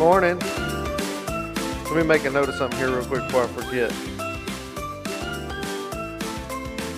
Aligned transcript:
morning. 0.00 0.38
Let 0.38 1.94
me 1.94 2.02
make 2.04 2.24
a 2.24 2.30
note 2.30 2.48
of 2.48 2.54
something 2.54 2.78
here 2.78 2.88
real 2.88 3.04
quick 3.04 3.22
before 3.24 3.44
I 3.44 3.48
forget. 3.48 3.92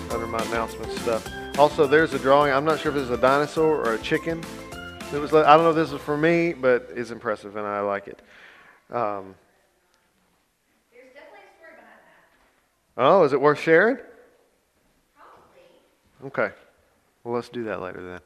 Under 0.09 0.25
my 0.25 0.41
announcement 0.45 0.89
stuff. 0.99 1.29
Also, 1.59 1.85
there's 1.85 2.13
a 2.13 2.19
drawing. 2.19 2.53
I'm 2.53 2.63
not 2.63 2.79
sure 2.79 2.93
if 2.93 2.97
it's 2.97 3.11
a 3.11 3.17
dinosaur 3.17 3.75
or 3.75 3.95
a 3.95 3.99
chicken. 3.99 4.41
It 5.13 5.17
was. 5.17 5.33
I 5.33 5.53
don't 5.53 5.65
know 5.65 5.71
if 5.71 5.75
this 5.75 5.91
is 5.91 5.99
for 5.99 6.15
me, 6.15 6.53
but 6.53 6.91
it's 6.95 7.11
impressive 7.11 7.57
and 7.57 7.67
I 7.67 7.81
like 7.81 8.07
it. 8.07 8.21
Um, 8.89 9.35
There's 10.93 11.11
definitely 11.13 11.41
a 11.43 11.57
story 11.57 11.73
behind 11.75 11.99
that. 12.95 13.03
oh, 13.03 13.23
is 13.25 13.33
it 13.33 13.41
worth 13.41 13.59
sharing? 13.59 13.97
Probably. 15.17 16.27
Okay. 16.27 16.55
Well, 17.25 17.35
let's 17.35 17.49
do 17.49 17.65
that 17.65 17.81
later 17.81 18.01
then. 18.01 18.21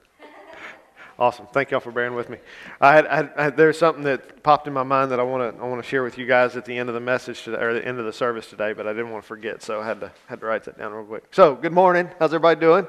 Awesome. 1.19 1.47
Thank 1.47 1.71
y'all 1.71 1.79
for 1.79 1.91
bearing 1.91 2.13
with 2.13 2.29
me. 2.29 2.37
I 2.79 2.93
had, 2.93 3.07
I 3.07 3.29
I 3.37 3.49
there's 3.49 3.79
something 3.79 4.03
that 4.03 4.43
popped 4.43 4.67
in 4.67 4.73
my 4.73 4.83
mind 4.83 5.11
that 5.11 5.19
I 5.19 5.23
want 5.23 5.55
to 5.55 5.63
I 5.63 5.65
want 5.65 5.81
to 5.81 5.89
share 5.89 6.03
with 6.03 6.17
you 6.17 6.27
guys 6.27 6.55
at 6.55 6.63
the 6.65 6.77
end 6.77 6.89
of 6.89 6.95
the 6.95 7.01
message 7.01 7.41
today, 7.41 7.57
or 7.57 7.73
the 7.73 7.83
end 7.83 7.97
of 7.97 8.05
the 8.05 8.13
service 8.13 8.47
today, 8.47 8.73
but 8.73 8.85
I 8.85 8.93
didn't 8.93 9.11
want 9.11 9.23
to 9.23 9.27
forget, 9.27 9.63
so 9.63 9.81
I 9.81 9.85
had 9.85 9.99
to 10.01 10.11
had 10.27 10.41
to 10.41 10.45
write 10.45 10.63
that 10.65 10.77
down 10.77 10.93
real 10.93 11.05
quick. 11.05 11.23
So, 11.31 11.55
good 11.55 11.73
morning. 11.73 12.07
How's 12.19 12.35
everybody 12.35 12.59
doing? 12.59 12.87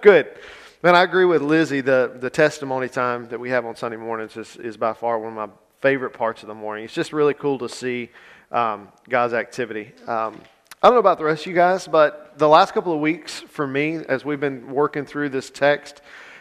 Good. 0.00 0.36
Man, 0.82 0.96
I 0.96 1.02
agree 1.02 1.26
with 1.26 1.42
Lizzie. 1.42 1.80
The 1.80 2.16
the 2.18 2.30
testimony 2.30 2.88
time 2.88 3.28
that 3.28 3.38
we 3.38 3.50
have 3.50 3.66
on 3.66 3.76
Sunday 3.76 3.96
mornings 3.96 4.36
is, 4.36 4.56
is 4.56 4.76
by 4.76 4.92
far 4.92 5.20
one 5.20 5.38
of 5.38 5.48
my 5.48 5.54
favorite 5.80 6.12
parts 6.12 6.42
of 6.42 6.48
the 6.48 6.54
morning. 6.54 6.84
It's 6.84 6.94
just 6.94 7.12
really 7.12 7.34
cool 7.34 7.58
to 7.58 7.68
see 7.68 8.10
um, 8.50 8.88
God's 9.08 9.34
activity. 9.34 9.92
Um, 10.08 10.40
I 10.82 10.88
don't 10.88 10.94
know 10.94 11.00
about 11.00 11.18
the 11.18 11.24
rest 11.24 11.42
of 11.42 11.46
you 11.46 11.54
guys, 11.54 11.86
but 11.86 12.36
the 12.36 12.48
last 12.48 12.72
couple 12.74 12.92
of 12.92 13.00
weeks 13.00 13.40
for 13.40 13.66
me, 13.66 13.96
as 14.08 14.24
we've 14.24 14.40
been 14.40 14.72
working 14.72 15.04
through 15.04 15.28
this 15.28 15.50
text, 15.50 16.00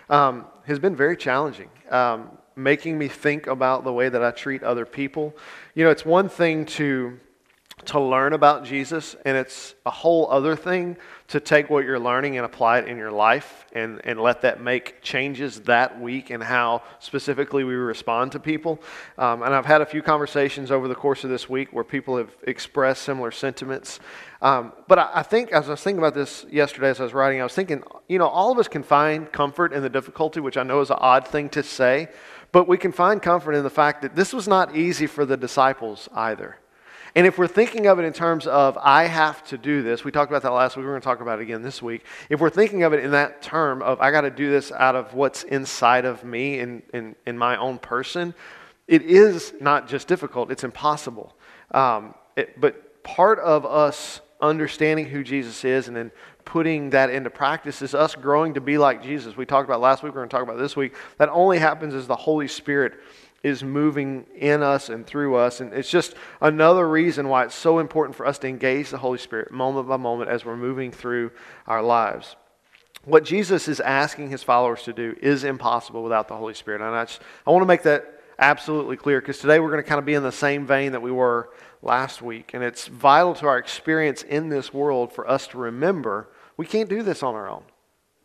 um, 0.09 0.45
has 0.65 0.79
been 0.79 0.95
very 0.95 1.15
challenging, 1.15 1.69
um, 1.89 2.29
making 2.55 2.97
me 2.97 3.07
think 3.07 3.47
about 3.47 3.83
the 3.83 3.93
way 3.93 4.09
that 4.09 4.23
I 4.23 4.31
treat 4.31 4.63
other 4.63 4.85
people. 4.85 5.35
You 5.75 5.83
know, 5.83 5.91
it's 5.91 6.05
one 6.05 6.29
thing 6.29 6.65
to 6.65 7.19
to 7.85 7.99
learn 7.99 8.33
about 8.33 8.65
Jesus, 8.65 9.15
and 9.25 9.37
it's 9.37 9.75
a 9.85 9.91
whole 9.91 10.29
other 10.29 10.55
thing 10.55 10.97
to 11.29 11.39
take 11.39 11.69
what 11.69 11.85
you're 11.85 11.99
learning 11.99 12.37
and 12.37 12.45
apply 12.45 12.79
it 12.79 12.87
in 12.87 12.97
your 12.97 13.11
life 13.11 13.65
and, 13.73 14.01
and 14.03 14.19
let 14.19 14.41
that 14.41 14.61
make 14.61 15.01
changes 15.01 15.61
that 15.61 15.99
week 16.01 16.29
and 16.29 16.43
how 16.43 16.81
specifically 16.99 17.63
we 17.63 17.75
respond 17.75 18.31
to 18.31 18.39
people. 18.39 18.79
Um, 19.17 19.43
and 19.43 19.53
I've 19.53 19.65
had 19.65 19.81
a 19.81 19.85
few 19.85 20.01
conversations 20.01 20.71
over 20.71 20.87
the 20.87 20.95
course 20.95 21.23
of 21.23 21.29
this 21.29 21.47
week 21.47 21.71
where 21.71 21.83
people 21.83 22.17
have 22.17 22.35
expressed 22.43 23.03
similar 23.03 23.31
sentiments. 23.31 23.99
Um, 24.41 24.73
but 24.87 24.99
I, 24.99 25.09
I 25.15 25.23
think, 25.23 25.51
as 25.51 25.67
I 25.67 25.71
was 25.71 25.81
thinking 25.81 25.99
about 25.99 26.15
this 26.15 26.45
yesterday 26.49 26.89
as 26.89 26.99
I 26.99 27.03
was 27.03 27.13
writing, 27.13 27.39
I 27.39 27.43
was 27.43 27.53
thinking, 27.53 27.83
you 28.07 28.17
know, 28.17 28.27
all 28.27 28.51
of 28.51 28.57
us 28.57 28.67
can 28.67 28.83
find 28.83 29.31
comfort 29.31 29.71
in 29.71 29.83
the 29.83 29.89
difficulty, 29.89 30.39
which 30.39 30.57
I 30.57 30.63
know 30.63 30.81
is 30.81 30.89
an 30.89 30.97
odd 30.99 31.27
thing 31.27 31.49
to 31.49 31.63
say, 31.63 32.09
but 32.51 32.67
we 32.67 32.77
can 32.77 32.91
find 32.91 33.21
comfort 33.21 33.53
in 33.53 33.63
the 33.63 33.69
fact 33.69 34.01
that 34.01 34.15
this 34.15 34.33
was 34.33 34.47
not 34.47 34.75
easy 34.75 35.05
for 35.05 35.25
the 35.25 35.37
disciples 35.37 36.09
either. 36.13 36.57
And 37.15 37.25
if 37.25 37.37
we're 37.37 37.47
thinking 37.47 37.87
of 37.87 37.99
it 37.99 38.03
in 38.03 38.13
terms 38.13 38.47
of, 38.47 38.77
I 38.77 39.05
have 39.05 39.43
to 39.45 39.57
do 39.57 39.81
this, 39.81 40.03
we 40.03 40.11
talked 40.11 40.31
about 40.31 40.43
that 40.43 40.51
last 40.51 40.77
week, 40.77 40.85
we're 40.85 40.91
going 40.91 41.01
to 41.01 41.05
talk 41.05 41.21
about 41.21 41.39
it 41.39 41.43
again 41.43 41.61
this 41.61 41.81
week. 41.81 42.05
If 42.29 42.39
we're 42.39 42.49
thinking 42.49 42.83
of 42.83 42.93
it 42.93 43.03
in 43.03 43.11
that 43.11 43.41
term 43.41 43.81
of, 43.81 43.99
I 43.99 44.11
got 44.11 44.21
to 44.21 44.29
do 44.29 44.49
this 44.49 44.71
out 44.71 44.95
of 44.95 45.13
what's 45.13 45.43
inside 45.43 46.05
of 46.05 46.23
me 46.23 46.59
in, 46.59 46.83
in, 46.93 47.15
in 47.25 47.37
my 47.37 47.57
own 47.57 47.79
person, 47.79 48.33
it 48.87 49.03
is 49.03 49.53
not 49.59 49.87
just 49.87 50.07
difficult, 50.07 50.51
it's 50.51 50.63
impossible. 50.63 51.35
Um, 51.71 52.15
it, 52.35 52.59
but 52.59 53.03
part 53.03 53.39
of 53.39 53.65
us 53.65 54.21
understanding 54.41 55.05
who 55.05 55.23
Jesus 55.23 55.63
is 55.65 55.87
and 55.87 55.95
then 55.95 56.11
putting 56.45 56.89
that 56.89 57.09
into 57.11 57.29
practice 57.29 57.81
is 57.81 57.93
us 57.93 58.15
growing 58.15 58.55
to 58.55 58.61
be 58.61 58.77
like 58.77 59.03
Jesus. 59.03 59.37
We 59.37 59.45
talked 59.45 59.69
about 59.69 59.81
last 59.81 60.01
week, 60.01 60.13
we're 60.13 60.21
going 60.21 60.29
to 60.29 60.35
talk 60.35 60.43
about 60.43 60.57
this 60.57 60.75
week. 60.75 60.93
That 61.17 61.29
only 61.29 61.59
happens 61.59 61.93
as 61.93 62.07
the 62.07 62.15
Holy 62.15 62.47
Spirit 62.47 62.93
is 63.43 63.63
moving 63.63 64.25
in 64.35 64.61
us 64.61 64.89
and 64.89 65.05
through 65.05 65.35
us. 65.35 65.61
And 65.61 65.73
it's 65.73 65.89
just 65.89 66.13
another 66.41 66.87
reason 66.87 67.29
why 67.29 67.45
it's 67.45 67.55
so 67.55 67.79
important 67.79 68.15
for 68.15 68.25
us 68.25 68.37
to 68.39 68.47
engage 68.47 68.89
the 68.89 68.97
Holy 68.97 69.17
Spirit 69.17 69.51
moment 69.51 69.87
by 69.87 69.97
moment 69.97 70.29
as 70.29 70.45
we're 70.45 70.57
moving 70.57 70.91
through 70.91 71.31
our 71.67 71.81
lives. 71.81 72.35
What 73.05 73.23
Jesus 73.23 73.67
is 73.67 73.79
asking 73.79 74.29
his 74.29 74.43
followers 74.43 74.83
to 74.83 74.93
do 74.93 75.15
is 75.21 75.43
impossible 75.43 76.03
without 76.03 76.27
the 76.27 76.35
Holy 76.35 76.53
Spirit. 76.53 76.81
And 76.81 76.93
I, 76.93 77.05
just, 77.05 77.21
I 77.47 77.51
want 77.51 77.61
to 77.61 77.67
make 77.67 77.83
that 77.83 78.21
absolutely 78.37 78.97
clear 78.97 79.21
because 79.21 79.39
today 79.39 79.59
we're 79.59 79.71
going 79.71 79.83
to 79.83 79.87
kind 79.87 79.99
of 79.99 80.05
be 80.05 80.13
in 80.13 80.23
the 80.23 80.31
same 80.31 80.65
vein 80.65 80.91
that 80.91 81.01
we 81.01 81.11
were 81.11 81.49
last 81.81 82.21
week. 82.21 82.51
And 82.53 82.63
it's 82.63 82.87
vital 82.87 83.33
to 83.35 83.47
our 83.47 83.57
experience 83.57 84.23
in 84.23 84.49
this 84.49 84.73
world 84.73 85.13
for 85.13 85.29
us 85.29 85.47
to 85.47 85.57
remember 85.57 86.29
we 86.57 86.65
can't 86.65 86.89
do 86.89 87.03
this 87.03 87.23
on 87.23 87.35
our 87.35 87.49
own. 87.49 87.63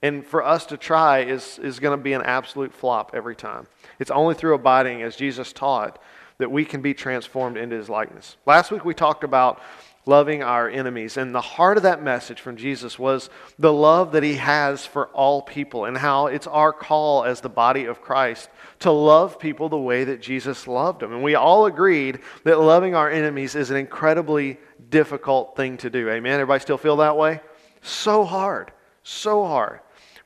And 0.05 0.23
for 0.23 0.45
us 0.45 0.67
to 0.67 0.77
try 0.77 1.21
is, 1.21 1.59
is 1.61 1.81
going 1.81 1.97
to 1.97 2.03
be 2.03 2.13
an 2.13 2.21
absolute 2.21 2.75
flop 2.75 3.13
every 3.15 3.35
time. 3.35 3.67
It's 3.99 4.11
only 4.11 4.35
through 4.35 4.53
abiding, 4.53 5.01
as 5.01 5.17
Jesus 5.17 5.51
taught, 5.51 5.99
that 6.37 6.51
we 6.51 6.67
can 6.67 6.83
be 6.83 6.93
transformed 6.93 7.57
into 7.57 7.75
his 7.75 7.89
likeness. 7.89 8.37
Last 8.45 8.71
week 8.71 8.85
we 8.85 8.93
talked 8.93 9.25
about 9.25 9.63
loving 10.05 10.43
our 10.43 10.69
enemies, 10.69 11.17
and 11.17 11.35
the 11.35 11.41
heart 11.41 11.79
of 11.79 11.85
that 11.85 12.03
message 12.03 12.39
from 12.39 12.59
Jesus 12.59 12.99
was 12.99 13.31
the 13.59 13.73
love 13.73 14.13
that 14.13 14.23
he 14.23 14.35
has 14.35 14.85
for 14.85 15.07
all 15.07 15.41
people, 15.41 15.87
and 15.87 15.97
how 15.97 16.27
it's 16.27 16.47
our 16.47 16.75
call 16.75 17.25
as 17.25 17.41
the 17.41 17.49
body 17.49 17.87
of 17.87 18.03
Christ 18.03 18.51
to 18.81 18.91
love 18.91 19.39
people 19.39 19.71
the 19.71 19.79
way 19.79 20.05
that 20.05 20.21
Jesus 20.21 20.69
loved 20.69 21.01
them. 21.01 21.15
And 21.15 21.23
we 21.23 21.35
all 21.35 21.65
agreed 21.65 22.19
that 22.43 22.61
loving 22.61 22.95
our 22.95 23.11
enemies 23.11 23.55
is 23.55 23.71
an 23.71 23.79
incredibly 23.79 24.59
difficult 24.91 25.57
thing 25.57 25.79
to 25.79 25.89
do. 25.89 26.11
Amen? 26.11 26.35
Everybody 26.35 26.61
still 26.61 26.77
feel 26.77 26.97
that 26.99 27.17
way? 27.17 27.41
So 27.81 28.27
hard. 28.27 28.71
So 29.03 29.47
hard. 29.47 29.81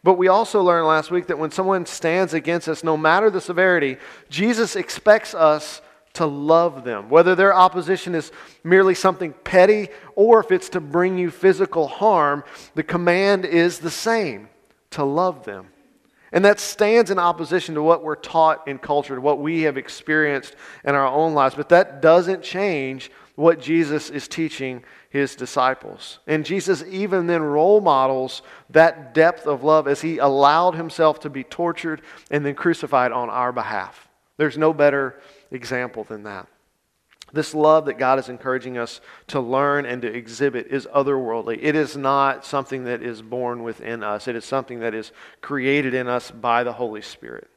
But 0.09 0.17
we 0.17 0.29
also 0.29 0.63
learned 0.63 0.87
last 0.87 1.11
week 1.11 1.27
that 1.27 1.39
when 1.39 1.51
someone 1.51 1.85
stands 1.85 2.33
against 2.33 2.67
us, 2.67 2.83
no 2.83 2.97
matter 2.97 3.29
the 3.29 3.43
severity, 3.43 3.99
Jesus 4.31 4.75
expects 4.75 5.35
us 5.35 5.83
to 6.15 6.25
love 6.25 6.83
them. 6.83 7.11
Whether 7.11 7.35
their 7.35 7.55
opposition 7.55 8.15
is 8.15 8.33
merely 8.65 8.95
something 8.95 9.35
petty 9.45 9.89
or 10.15 10.41
if 10.41 10.51
it's 10.51 10.71
to 10.71 10.81
bring 10.81 11.19
you 11.19 11.31
physical 11.31 11.89
harm, 11.89 12.43
the 12.75 12.83
command 12.83 13.45
is 13.45 13.81
the 13.81 13.91
same 13.91 14.49
to 14.93 15.05
love 15.05 15.45
them. 15.45 15.67
And 16.33 16.43
that 16.43 16.59
stands 16.59 17.11
in 17.11 17.19
opposition 17.19 17.75
to 17.75 17.83
what 17.83 18.03
we're 18.03 18.17
taught 18.17 18.67
in 18.67 18.79
culture, 18.79 19.15
to 19.15 19.21
what 19.21 19.41
we 19.41 19.65
have 19.65 19.77
experienced 19.77 20.57
in 20.85 20.95
our 20.95 21.07
own 21.07 21.35
lives. 21.35 21.55
But 21.55 21.69
that 21.69 22.01
doesn't 22.01 22.43
change 22.43 23.11
what 23.39 23.61
Jesus 23.61 24.11
is 24.11 24.27
teaching 24.27 24.83
his 25.11 25.37
disciples. 25.37 26.19
And 26.27 26.45
Jesus 26.45 26.83
even 26.91 27.29
then 27.29 27.41
role 27.41 27.81
models 27.81 28.43
that 28.71 29.15
depth 29.15 29.47
of 29.47 29.63
love 29.63 29.87
as 29.87 30.01
he 30.01 30.19
allowed 30.19 30.75
himself 30.75 31.21
to 31.21 31.31
be 31.31 31.45
tortured 31.45 32.03
and 32.33 32.45
then 32.45 32.57
crucified 32.57 33.13
on 33.13 33.31
our 33.31 33.53
behalf. 33.53 34.09
There's 34.39 34.59
no 34.59 34.73
better 34.73 35.21
example 35.53 36.03
than 36.03 36.25
that. 36.25 36.49
This 37.33 37.55
love 37.55 37.85
that 37.85 37.97
God 37.97 38.19
is 38.19 38.29
encouraging 38.29 38.77
us 38.77 39.01
to 39.29 39.39
learn 39.39 39.87
and 39.87 40.03
to 40.03 40.13
exhibit 40.13 40.67
is 40.67 40.89
otherworldly. 40.93 41.61
It 41.63 41.77
is 41.77 41.97
not 41.97 42.45
something 42.45 42.85
that 42.85 43.05
is 43.05 43.23
born 43.23 43.63
within 43.63 44.03
us, 44.03 44.27
it 44.27 44.35
is 44.35 44.45
something 44.45 44.81
that 44.81 44.95
is 44.95 45.13
created 45.43 45.95
in 45.95 46.09
us 46.09 46.33
by 46.33 46.65
the 46.65 46.73
Holy 46.73 47.03
Spirit. 47.03 47.49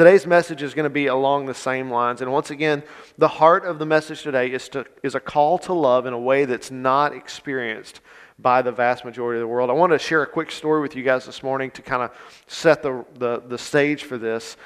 Today's 0.00 0.26
message 0.26 0.62
is 0.62 0.72
going 0.72 0.84
to 0.84 0.88
be 0.88 1.08
along 1.08 1.44
the 1.44 1.52
same 1.52 1.90
lines. 1.90 2.22
And 2.22 2.32
once 2.32 2.48
again, 2.48 2.82
the 3.18 3.28
heart 3.28 3.66
of 3.66 3.78
the 3.78 3.84
message 3.84 4.22
today 4.22 4.50
is, 4.50 4.66
to, 4.70 4.86
is 5.02 5.14
a 5.14 5.20
call 5.20 5.58
to 5.58 5.74
love 5.74 6.06
in 6.06 6.14
a 6.14 6.18
way 6.18 6.46
that's 6.46 6.70
not 6.70 7.14
experienced 7.14 8.00
by 8.38 8.62
the 8.62 8.72
vast 8.72 9.04
majority 9.04 9.38
of 9.38 9.42
the 9.42 9.46
world. 9.46 9.68
I 9.68 9.74
want 9.74 9.92
to 9.92 9.98
share 9.98 10.22
a 10.22 10.26
quick 10.26 10.52
story 10.52 10.80
with 10.80 10.96
you 10.96 11.02
guys 11.02 11.26
this 11.26 11.42
morning 11.42 11.70
to 11.72 11.82
kind 11.82 12.02
of 12.02 12.12
set 12.46 12.82
the, 12.82 13.04
the, 13.16 13.42
the 13.46 13.58
stage 13.58 14.04
for 14.04 14.16
this. 14.16 14.56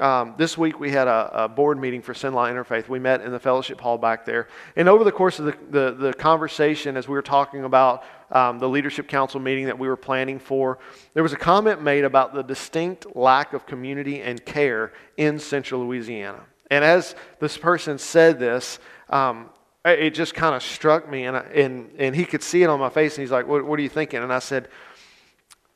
Um, 0.00 0.34
this 0.36 0.58
week 0.58 0.80
we 0.80 0.90
had 0.90 1.06
a, 1.06 1.44
a, 1.44 1.48
board 1.48 1.78
meeting 1.78 2.02
for 2.02 2.14
CenLa 2.14 2.50
Interfaith. 2.50 2.88
We 2.88 2.98
met 2.98 3.20
in 3.20 3.30
the 3.30 3.38
fellowship 3.38 3.80
hall 3.80 3.96
back 3.96 4.24
there. 4.24 4.48
And 4.74 4.88
over 4.88 5.04
the 5.04 5.12
course 5.12 5.38
of 5.38 5.44
the, 5.44 5.56
the, 5.70 5.92
the 5.92 6.14
conversation, 6.14 6.96
as 6.96 7.06
we 7.06 7.14
were 7.14 7.22
talking 7.22 7.62
about 7.62 8.02
um, 8.32 8.58
the 8.58 8.68
leadership 8.68 9.06
council 9.06 9.38
meeting 9.38 9.66
that 9.66 9.78
we 9.78 9.86
were 9.86 9.96
planning 9.96 10.40
for, 10.40 10.80
there 11.12 11.22
was 11.22 11.32
a 11.32 11.36
comment 11.36 11.80
made 11.80 12.02
about 12.02 12.34
the 12.34 12.42
distinct 12.42 13.14
lack 13.14 13.52
of 13.52 13.66
community 13.66 14.20
and 14.20 14.44
care 14.44 14.92
in 15.16 15.38
central 15.38 15.86
Louisiana. 15.86 16.40
And 16.72 16.84
as 16.84 17.14
this 17.38 17.56
person 17.56 17.96
said 17.96 18.40
this, 18.40 18.80
um, 19.10 19.50
it 19.84 20.10
just 20.10 20.34
kind 20.34 20.56
of 20.56 20.62
struck 20.64 21.08
me, 21.08 21.26
and, 21.26 21.36
I, 21.36 21.40
and, 21.40 21.92
and 21.98 22.16
he 22.16 22.24
could 22.24 22.42
see 22.42 22.64
it 22.64 22.66
on 22.68 22.80
my 22.80 22.88
face, 22.88 23.16
and 23.16 23.22
he's 23.22 23.30
like, 23.30 23.46
What, 23.46 23.64
what 23.64 23.78
are 23.78 23.82
you 23.82 23.88
thinking? 23.88 24.24
And 24.24 24.32
I 24.32 24.40
said, 24.40 24.68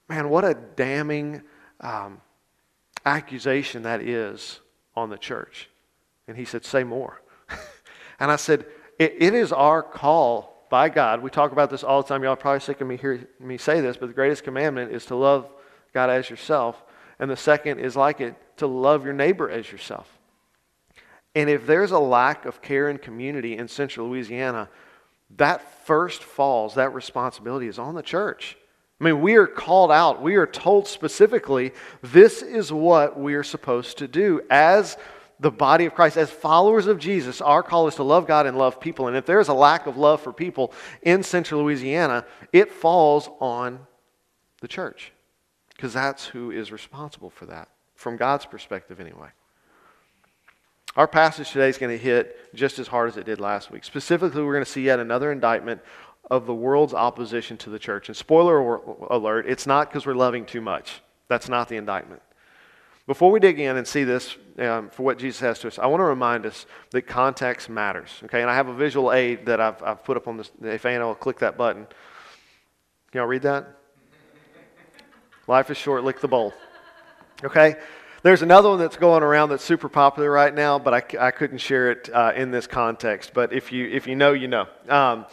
Man, 0.08 0.28
what 0.28 0.44
a 0.44 0.54
damning 0.54 1.42
um, 1.80 2.20
accusation 3.08 3.82
that 3.82 4.02
is 4.02 4.60
on 4.94 5.10
the 5.10 5.18
church. 5.18 5.68
And 6.28 6.36
he 6.36 6.44
said, 6.44 6.64
Say 6.64 6.84
more. 6.84 7.22
and 8.20 8.30
I 8.30 8.36
said, 8.36 8.66
it, 8.98 9.16
it 9.18 9.34
is 9.34 9.52
our 9.52 9.82
call 9.82 10.66
by 10.70 10.88
God. 10.88 11.22
We 11.22 11.30
talk 11.30 11.52
about 11.52 11.70
this 11.70 11.82
all 11.82 12.02
the 12.02 12.08
time. 12.08 12.22
Y'all 12.22 12.36
probably 12.36 12.60
sick 12.60 12.80
of 12.80 12.86
me 12.86 12.96
hearing 12.96 13.26
me 13.40 13.56
say 13.56 13.80
this, 13.80 13.96
but 13.96 14.06
the 14.06 14.14
greatest 14.14 14.44
commandment 14.44 14.92
is 14.92 15.06
to 15.06 15.14
love 15.14 15.48
God 15.94 16.10
as 16.10 16.28
yourself. 16.28 16.82
And 17.18 17.30
the 17.30 17.36
second 17.36 17.78
is 17.80 17.96
like 17.96 18.20
it, 18.20 18.34
to 18.58 18.66
love 18.66 19.04
your 19.04 19.14
neighbor 19.14 19.50
as 19.50 19.70
yourself. 19.72 20.18
And 21.34 21.48
if 21.48 21.66
there's 21.66 21.92
a 21.92 21.98
lack 21.98 22.44
of 22.44 22.60
care 22.60 22.88
and 22.88 23.00
community 23.00 23.56
in 23.56 23.68
central 23.68 24.08
Louisiana, 24.08 24.68
that 25.36 25.86
first 25.86 26.22
falls, 26.22 26.74
that 26.74 26.92
responsibility 26.94 27.68
is 27.68 27.78
on 27.78 27.94
the 27.94 28.02
church. 28.02 28.57
I 29.00 29.04
mean, 29.04 29.20
we 29.20 29.36
are 29.36 29.46
called 29.46 29.92
out. 29.92 30.20
We 30.22 30.36
are 30.36 30.46
told 30.46 30.88
specifically 30.88 31.72
this 32.02 32.42
is 32.42 32.72
what 32.72 33.18
we 33.18 33.34
are 33.34 33.44
supposed 33.44 33.98
to 33.98 34.08
do 34.08 34.42
as 34.50 34.96
the 35.40 35.50
body 35.50 35.86
of 35.86 35.94
Christ, 35.94 36.16
as 36.16 36.30
followers 36.30 36.88
of 36.88 36.98
Jesus, 36.98 37.40
our 37.40 37.62
call 37.62 37.86
is 37.86 37.94
to 37.96 38.02
love 38.02 38.26
God 38.26 38.46
and 38.46 38.58
love 38.58 38.80
people. 38.80 39.06
And 39.06 39.16
if 39.16 39.24
there's 39.24 39.48
a 39.48 39.54
lack 39.54 39.86
of 39.86 39.96
love 39.96 40.20
for 40.20 40.32
people 40.32 40.72
in 41.02 41.22
central 41.22 41.62
Louisiana, 41.62 42.24
it 42.52 42.72
falls 42.72 43.28
on 43.40 43.86
the 44.60 44.68
church 44.68 45.12
because 45.68 45.92
that's 45.92 46.26
who 46.26 46.50
is 46.50 46.72
responsible 46.72 47.30
for 47.30 47.46
that, 47.46 47.68
from 47.94 48.16
God's 48.16 48.46
perspective, 48.46 48.98
anyway. 48.98 49.28
Our 50.96 51.06
passage 51.06 51.52
today 51.52 51.68
is 51.68 51.78
going 51.78 51.96
to 51.96 52.02
hit 52.02 52.52
just 52.56 52.80
as 52.80 52.88
hard 52.88 53.08
as 53.08 53.16
it 53.16 53.24
did 53.24 53.38
last 53.38 53.70
week. 53.70 53.84
Specifically, 53.84 54.42
we're 54.42 54.54
going 54.54 54.64
to 54.64 54.70
see 54.70 54.82
yet 54.82 54.98
another 54.98 55.30
indictment 55.30 55.80
of 56.30 56.46
the 56.46 56.54
world's 56.54 56.94
opposition 56.94 57.56
to 57.58 57.70
the 57.70 57.78
church. 57.78 58.08
And 58.08 58.16
spoiler 58.16 58.80
alert, 59.10 59.46
it's 59.48 59.66
not 59.66 59.88
because 59.88 60.06
we're 60.06 60.14
loving 60.14 60.44
too 60.44 60.60
much. 60.60 61.00
That's 61.28 61.48
not 61.48 61.68
the 61.68 61.76
indictment. 61.76 62.22
Before 63.06 63.30
we 63.30 63.40
dig 63.40 63.58
in 63.58 63.76
and 63.78 63.86
see 63.86 64.04
this 64.04 64.36
um, 64.58 64.90
for 64.90 65.02
what 65.02 65.18
Jesus 65.18 65.40
has 65.40 65.58
to 65.60 65.68
us, 65.68 65.78
I 65.78 65.86
want 65.86 66.00
to 66.00 66.04
remind 66.04 66.44
us 66.44 66.66
that 66.90 67.02
context 67.02 67.70
matters. 67.70 68.10
Okay, 68.24 68.42
and 68.42 68.50
I 68.50 68.54
have 68.54 68.68
a 68.68 68.74
visual 68.74 69.12
aid 69.12 69.46
that 69.46 69.60
I've, 69.60 69.82
I've 69.82 70.04
put 70.04 70.18
up 70.18 70.28
on 70.28 70.36
this. 70.36 70.50
If 70.62 70.84
Anna 70.84 71.06
will 71.06 71.14
click 71.14 71.38
that 71.38 71.56
button, 71.56 71.86
can 73.10 73.18
y'all 73.20 73.26
read 73.26 73.42
that? 73.42 73.66
Life 75.46 75.70
is 75.70 75.78
short, 75.78 76.04
lick 76.04 76.20
the 76.20 76.28
bowl. 76.28 76.52
Okay? 77.42 77.76
There's 78.22 78.42
another 78.42 78.68
one 78.68 78.78
that's 78.78 78.98
going 78.98 79.22
around 79.22 79.48
that's 79.48 79.64
super 79.64 79.88
popular 79.88 80.30
right 80.30 80.54
now, 80.54 80.78
but 80.78 80.92
I, 80.92 81.28
I 81.28 81.30
couldn't 81.30 81.58
share 81.58 81.92
it 81.92 82.10
uh, 82.12 82.32
in 82.36 82.50
this 82.50 82.66
context. 82.66 83.30
But 83.32 83.54
if 83.54 83.72
you, 83.72 83.88
if 83.88 84.06
you 84.06 84.16
know, 84.16 84.34
you 84.34 84.48
know. 84.48 84.66
Um, 84.88 85.24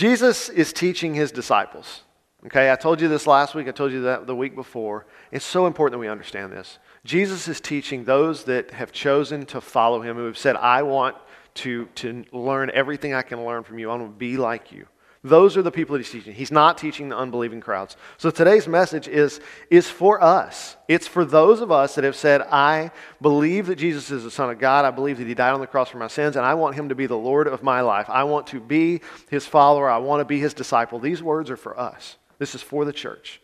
Jesus 0.00 0.48
is 0.48 0.72
teaching 0.72 1.12
his 1.12 1.30
disciples. 1.30 2.04
Okay, 2.46 2.72
I 2.72 2.76
told 2.76 3.02
you 3.02 3.08
this 3.08 3.26
last 3.26 3.54
week, 3.54 3.68
I 3.68 3.70
told 3.70 3.92
you 3.92 4.00
that 4.04 4.26
the 4.26 4.34
week 4.34 4.54
before. 4.54 5.04
It's 5.30 5.44
so 5.44 5.66
important 5.66 5.92
that 5.92 5.98
we 5.98 6.08
understand 6.08 6.52
this. 6.52 6.78
Jesus 7.04 7.48
is 7.48 7.60
teaching 7.60 8.04
those 8.04 8.44
that 8.44 8.70
have 8.70 8.92
chosen 8.92 9.44
to 9.44 9.60
follow 9.60 10.00
him, 10.00 10.16
who 10.16 10.24
have 10.24 10.38
said, 10.38 10.56
I 10.56 10.84
want 10.84 11.16
to, 11.56 11.84
to 11.96 12.24
learn 12.32 12.70
everything 12.72 13.12
I 13.12 13.20
can 13.20 13.44
learn 13.44 13.62
from 13.62 13.78
you. 13.78 13.90
I 13.90 13.96
want 13.96 14.10
to 14.10 14.18
be 14.18 14.38
like 14.38 14.72
you. 14.72 14.86
Those 15.22 15.58
are 15.58 15.62
the 15.62 15.70
people 15.70 15.92
that 15.92 15.98
he's 15.98 16.10
teaching. 16.10 16.34
He's 16.34 16.50
not 16.50 16.78
teaching 16.78 17.10
the 17.10 17.16
unbelieving 17.16 17.60
crowds. 17.60 17.96
So 18.16 18.30
today's 18.30 18.66
message 18.66 19.06
is, 19.06 19.40
is 19.68 19.86
for 19.86 20.22
us. 20.22 20.76
It's 20.88 21.06
for 21.06 21.26
those 21.26 21.60
of 21.60 21.70
us 21.70 21.94
that 21.96 22.04
have 22.04 22.16
said, 22.16 22.40
I 22.40 22.90
believe 23.20 23.66
that 23.66 23.76
Jesus 23.76 24.10
is 24.10 24.24
the 24.24 24.30
Son 24.30 24.48
of 24.48 24.58
God. 24.58 24.86
I 24.86 24.90
believe 24.90 25.18
that 25.18 25.26
he 25.26 25.34
died 25.34 25.52
on 25.52 25.60
the 25.60 25.66
cross 25.66 25.90
for 25.90 25.98
my 25.98 26.08
sins, 26.08 26.36
and 26.36 26.46
I 26.46 26.54
want 26.54 26.74
him 26.74 26.88
to 26.88 26.94
be 26.94 27.04
the 27.04 27.18
Lord 27.18 27.48
of 27.48 27.62
my 27.62 27.82
life. 27.82 28.08
I 28.08 28.24
want 28.24 28.46
to 28.48 28.60
be 28.60 29.02
his 29.28 29.44
follower. 29.44 29.90
I 29.90 29.98
want 29.98 30.22
to 30.22 30.24
be 30.24 30.40
his 30.40 30.54
disciple. 30.54 30.98
These 30.98 31.22
words 31.22 31.50
are 31.50 31.56
for 31.58 31.78
us. 31.78 32.16
This 32.38 32.54
is 32.54 32.62
for 32.62 32.86
the 32.86 32.92
church. 32.92 33.42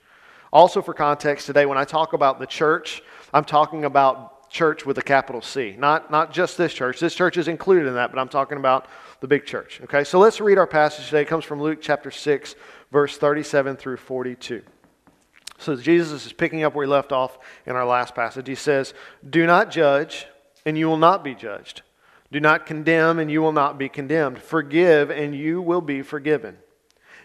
Also, 0.55 0.81
for 0.81 0.95
context 0.95 1.45
today, 1.45 1.67
when 1.67 1.77
I 1.77 1.85
talk 1.85 2.15
about 2.15 2.39
the 2.39 2.47
church, 2.47 3.03
I'm 3.35 3.45
talking 3.45 3.85
about 3.85 4.49
church 4.49 4.87
with 4.87 4.97
a 4.97 5.03
capital 5.03 5.43
C. 5.43 5.77
Not, 5.79 6.11
not 6.11 6.33
just 6.33 6.57
this 6.57 6.73
church. 6.73 7.01
This 7.01 7.15
church 7.15 7.37
is 7.37 7.49
included 7.49 7.87
in 7.87 7.95
that, 7.95 8.11
but 8.11 8.19
I'm 8.19 8.29
talking 8.31 8.57
about 8.57 8.87
the 9.21 9.29
big 9.29 9.47
church. 9.47 9.81
Okay, 9.85 10.05
so 10.05 10.19
let's 10.19 10.41
read 10.41 10.59
our 10.59 10.67
passage 10.67 11.07
today. 11.07 11.23
It 11.23 11.29
comes 11.29 11.45
from 11.45 11.61
Luke 11.61 11.79
chapter 11.81 12.11
6, 12.11 12.55
verse 12.93 13.17
37 13.17 13.77
through 13.77 13.97
42. 13.97 14.63
So 15.59 15.77
Jesus 15.77 16.27
is 16.27 16.33
picking 16.33 16.65
up 16.65 16.75
where 16.75 16.85
he 16.85 16.91
left 16.91 17.13
off 17.13 17.39
in 17.65 17.77
our 17.77 17.87
last 17.87 18.15
passage. 18.15 18.47
He 18.47 18.55
says, 18.55 18.95
Do 19.29 19.47
not 19.47 19.71
judge, 19.71 20.27
and 20.65 20.77
you 20.77 20.87
will 20.87 20.99
not 20.99 21.25
be 21.25 21.35
judged. 21.35 21.83
Do 22.31 22.41
not 22.41 22.67
condemn, 22.67 23.19
and 23.19 23.31
you 23.31 23.41
will 23.41 23.53
not 23.53 23.79
be 23.79 23.89
condemned. 23.89 24.39
Forgive, 24.39 25.11
and 25.11 25.35
you 25.35 25.63
will 25.63 25.81
be 25.81 26.03
forgiven. 26.03 26.59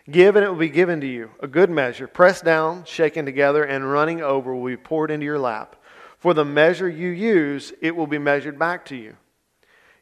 Give, 0.09 0.35
and 0.35 0.45
it 0.45 0.49
will 0.49 0.55
be 0.55 0.69
given 0.69 1.01
to 1.01 1.07
you. 1.07 1.31
A 1.39 1.47
good 1.47 1.69
measure, 1.69 2.07
pressed 2.07 2.45
down, 2.45 2.85
shaken 2.85 3.25
together, 3.25 3.63
and 3.63 3.91
running 3.91 4.21
over, 4.21 4.55
will 4.55 4.67
be 4.67 4.77
poured 4.77 5.11
into 5.11 5.25
your 5.25 5.39
lap. 5.39 5.75
For 6.17 6.33
the 6.33 6.45
measure 6.45 6.87
you 6.87 7.09
use, 7.09 7.73
it 7.81 7.95
will 7.95 8.07
be 8.07 8.19
measured 8.19 8.57
back 8.57 8.85
to 8.85 8.95
you. 8.95 9.15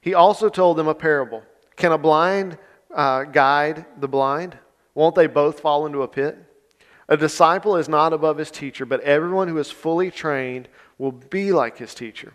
He 0.01 0.13
also 0.13 0.49
told 0.49 0.77
them 0.77 0.87
a 0.87 0.95
parable. 0.95 1.43
Can 1.79 1.93
a 1.93 1.97
blind 1.97 2.57
uh, 2.93 3.23
guide 3.23 3.85
the 3.97 4.07
blind? 4.09 4.57
Won't 4.93 5.15
they 5.15 5.27
both 5.27 5.61
fall 5.61 5.85
into 5.85 6.03
a 6.03 6.09
pit? 6.09 6.37
A 7.07 7.15
disciple 7.15 7.77
is 7.77 7.87
not 7.87 8.11
above 8.11 8.37
his 8.37 8.51
teacher, 8.51 8.85
but 8.85 8.99
everyone 8.99 9.47
who 9.47 9.57
is 9.57 9.71
fully 9.71 10.11
trained 10.11 10.67
will 10.97 11.13
be 11.13 11.53
like 11.53 11.77
his 11.77 11.95
teacher. 11.95 12.33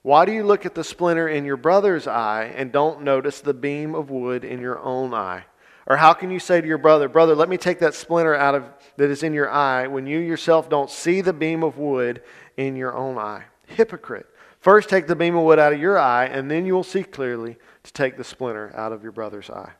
Why 0.00 0.24
do 0.24 0.32
you 0.32 0.42
look 0.42 0.64
at 0.64 0.74
the 0.74 0.82
splinter 0.82 1.28
in 1.28 1.44
your 1.44 1.58
brother's 1.58 2.06
eye 2.06 2.50
and 2.56 2.72
don't 2.72 3.02
notice 3.02 3.42
the 3.42 3.52
beam 3.52 3.94
of 3.94 4.08
wood 4.08 4.42
in 4.42 4.58
your 4.58 4.78
own 4.80 5.12
eye? 5.12 5.44
Or 5.86 5.98
how 5.98 6.14
can 6.14 6.30
you 6.30 6.40
say 6.40 6.62
to 6.62 6.66
your 6.66 6.78
brother, 6.78 7.10
Brother, 7.10 7.34
let 7.34 7.50
me 7.50 7.58
take 7.58 7.80
that 7.80 7.94
splinter 7.94 8.34
out 8.34 8.54
of 8.54 8.64
that 8.96 9.10
is 9.10 9.22
in 9.22 9.34
your 9.34 9.50
eye 9.50 9.86
when 9.86 10.06
you 10.06 10.18
yourself 10.18 10.70
don't 10.70 10.90
see 10.90 11.20
the 11.20 11.34
beam 11.34 11.62
of 11.62 11.76
wood 11.76 12.22
in 12.56 12.74
your 12.74 12.96
own 12.96 13.18
eye? 13.18 13.44
Hypocrite. 13.66 14.26
First 14.60 14.88
take 14.88 15.06
the 15.06 15.14
beam 15.14 15.36
of 15.36 15.44
wood 15.44 15.58
out 15.58 15.74
of 15.74 15.80
your 15.80 15.98
eye, 15.98 16.24
and 16.24 16.50
then 16.50 16.64
you 16.64 16.74
will 16.74 16.82
see 16.82 17.02
clearly 17.02 17.58
to 17.88 17.92
take 17.94 18.16
the 18.18 18.24
splinter 18.24 18.70
out 18.76 18.92
of 18.92 19.02
your 19.02 19.12
brother's 19.12 19.48
eye. 19.48 19.72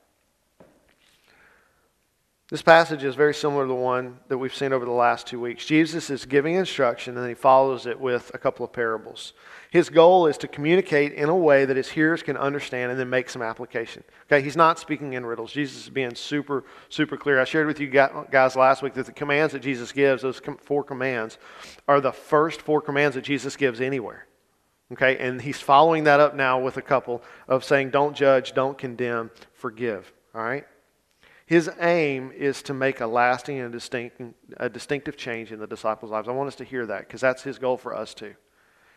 This 2.50 2.62
passage 2.62 3.04
is 3.04 3.14
very 3.14 3.34
similar 3.34 3.64
to 3.64 3.68
the 3.68 3.74
one 3.74 4.20
that 4.28 4.38
we've 4.38 4.54
seen 4.54 4.72
over 4.72 4.86
the 4.86 4.90
last 4.90 5.26
two 5.26 5.38
weeks. 5.38 5.66
Jesus 5.66 6.08
is 6.08 6.24
giving 6.24 6.54
instruction 6.54 7.14
and 7.14 7.22
then 7.22 7.28
he 7.28 7.34
follows 7.34 7.84
it 7.84 8.00
with 8.00 8.30
a 8.32 8.38
couple 8.38 8.64
of 8.64 8.72
parables. 8.72 9.34
His 9.70 9.90
goal 9.90 10.26
is 10.26 10.38
to 10.38 10.48
communicate 10.48 11.12
in 11.12 11.28
a 11.28 11.36
way 11.36 11.66
that 11.66 11.76
his 11.76 11.90
hearers 11.90 12.22
can 12.22 12.38
understand 12.38 12.90
and 12.90 12.98
then 12.98 13.10
make 13.10 13.28
some 13.28 13.42
application. 13.42 14.02
Okay, 14.24 14.42
he's 14.42 14.56
not 14.56 14.78
speaking 14.78 15.12
in 15.12 15.26
riddles. 15.26 15.52
Jesus 15.52 15.82
is 15.82 15.90
being 15.90 16.14
super, 16.14 16.64
super 16.88 17.18
clear. 17.18 17.38
I 17.38 17.44
shared 17.44 17.66
with 17.66 17.80
you 17.80 17.88
guys 17.88 18.56
last 18.56 18.82
week 18.82 18.94
that 18.94 19.04
the 19.04 19.12
commands 19.12 19.52
that 19.52 19.60
Jesus 19.60 19.92
gives, 19.92 20.22
those 20.22 20.40
four 20.62 20.82
commands, 20.82 21.36
are 21.86 22.00
the 22.00 22.12
first 22.12 22.62
four 22.62 22.80
commands 22.80 23.14
that 23.16 23.24
Jesus 23.24 23.56
gives 23.56 23.82
anywhere. 23.82 24.27
Okay, 24.92 25.18
and 25.18 25.40
he's 25.42 25.60
following 25.60 26.04
that 26.04 26.18
up 26.18 26.34
now 26.34 26.58
with 26.58 26.78
a 26.78 26.82
couple 26.82 27.22
of 27.46 27.62
saying, 27.62 27.90
don't 27.90 28.16
judge, 28.16 28.54
don't 28.54 28.78
condemn, 28.78 29.30
forgive. 29.52 30.12
All 30.34 30.42
right? 30.42 30.66
His 31.44 31.70
aim 31.80 32.32
is 32.34 32.62
to 32.62 32.74
make 32.74 33.00
a 33.00 33.06
lasting 33.06 33.58
and 33.58 33.72
distinct, 33.72 34.20
a 34.56 34.68
distinctive 34.68 35.16
change 35.16 35.52
in 35.52 35.58
the 35.58 35.66
disciples' 35.66 36.10
lives. 36.10 36.28
I 36.28 36.32
want 36.32 36.48
us 36.48 36.56
to 36.56 36.64
hear 36.64 36.86
that 36.86 37.00
because 37.00 37.20
that's 37.20 37.42
his 37.42 37.58
goal 37.58 37.76
for 37.76 37.94
us 37.94 38.14
too. 38.14 38.34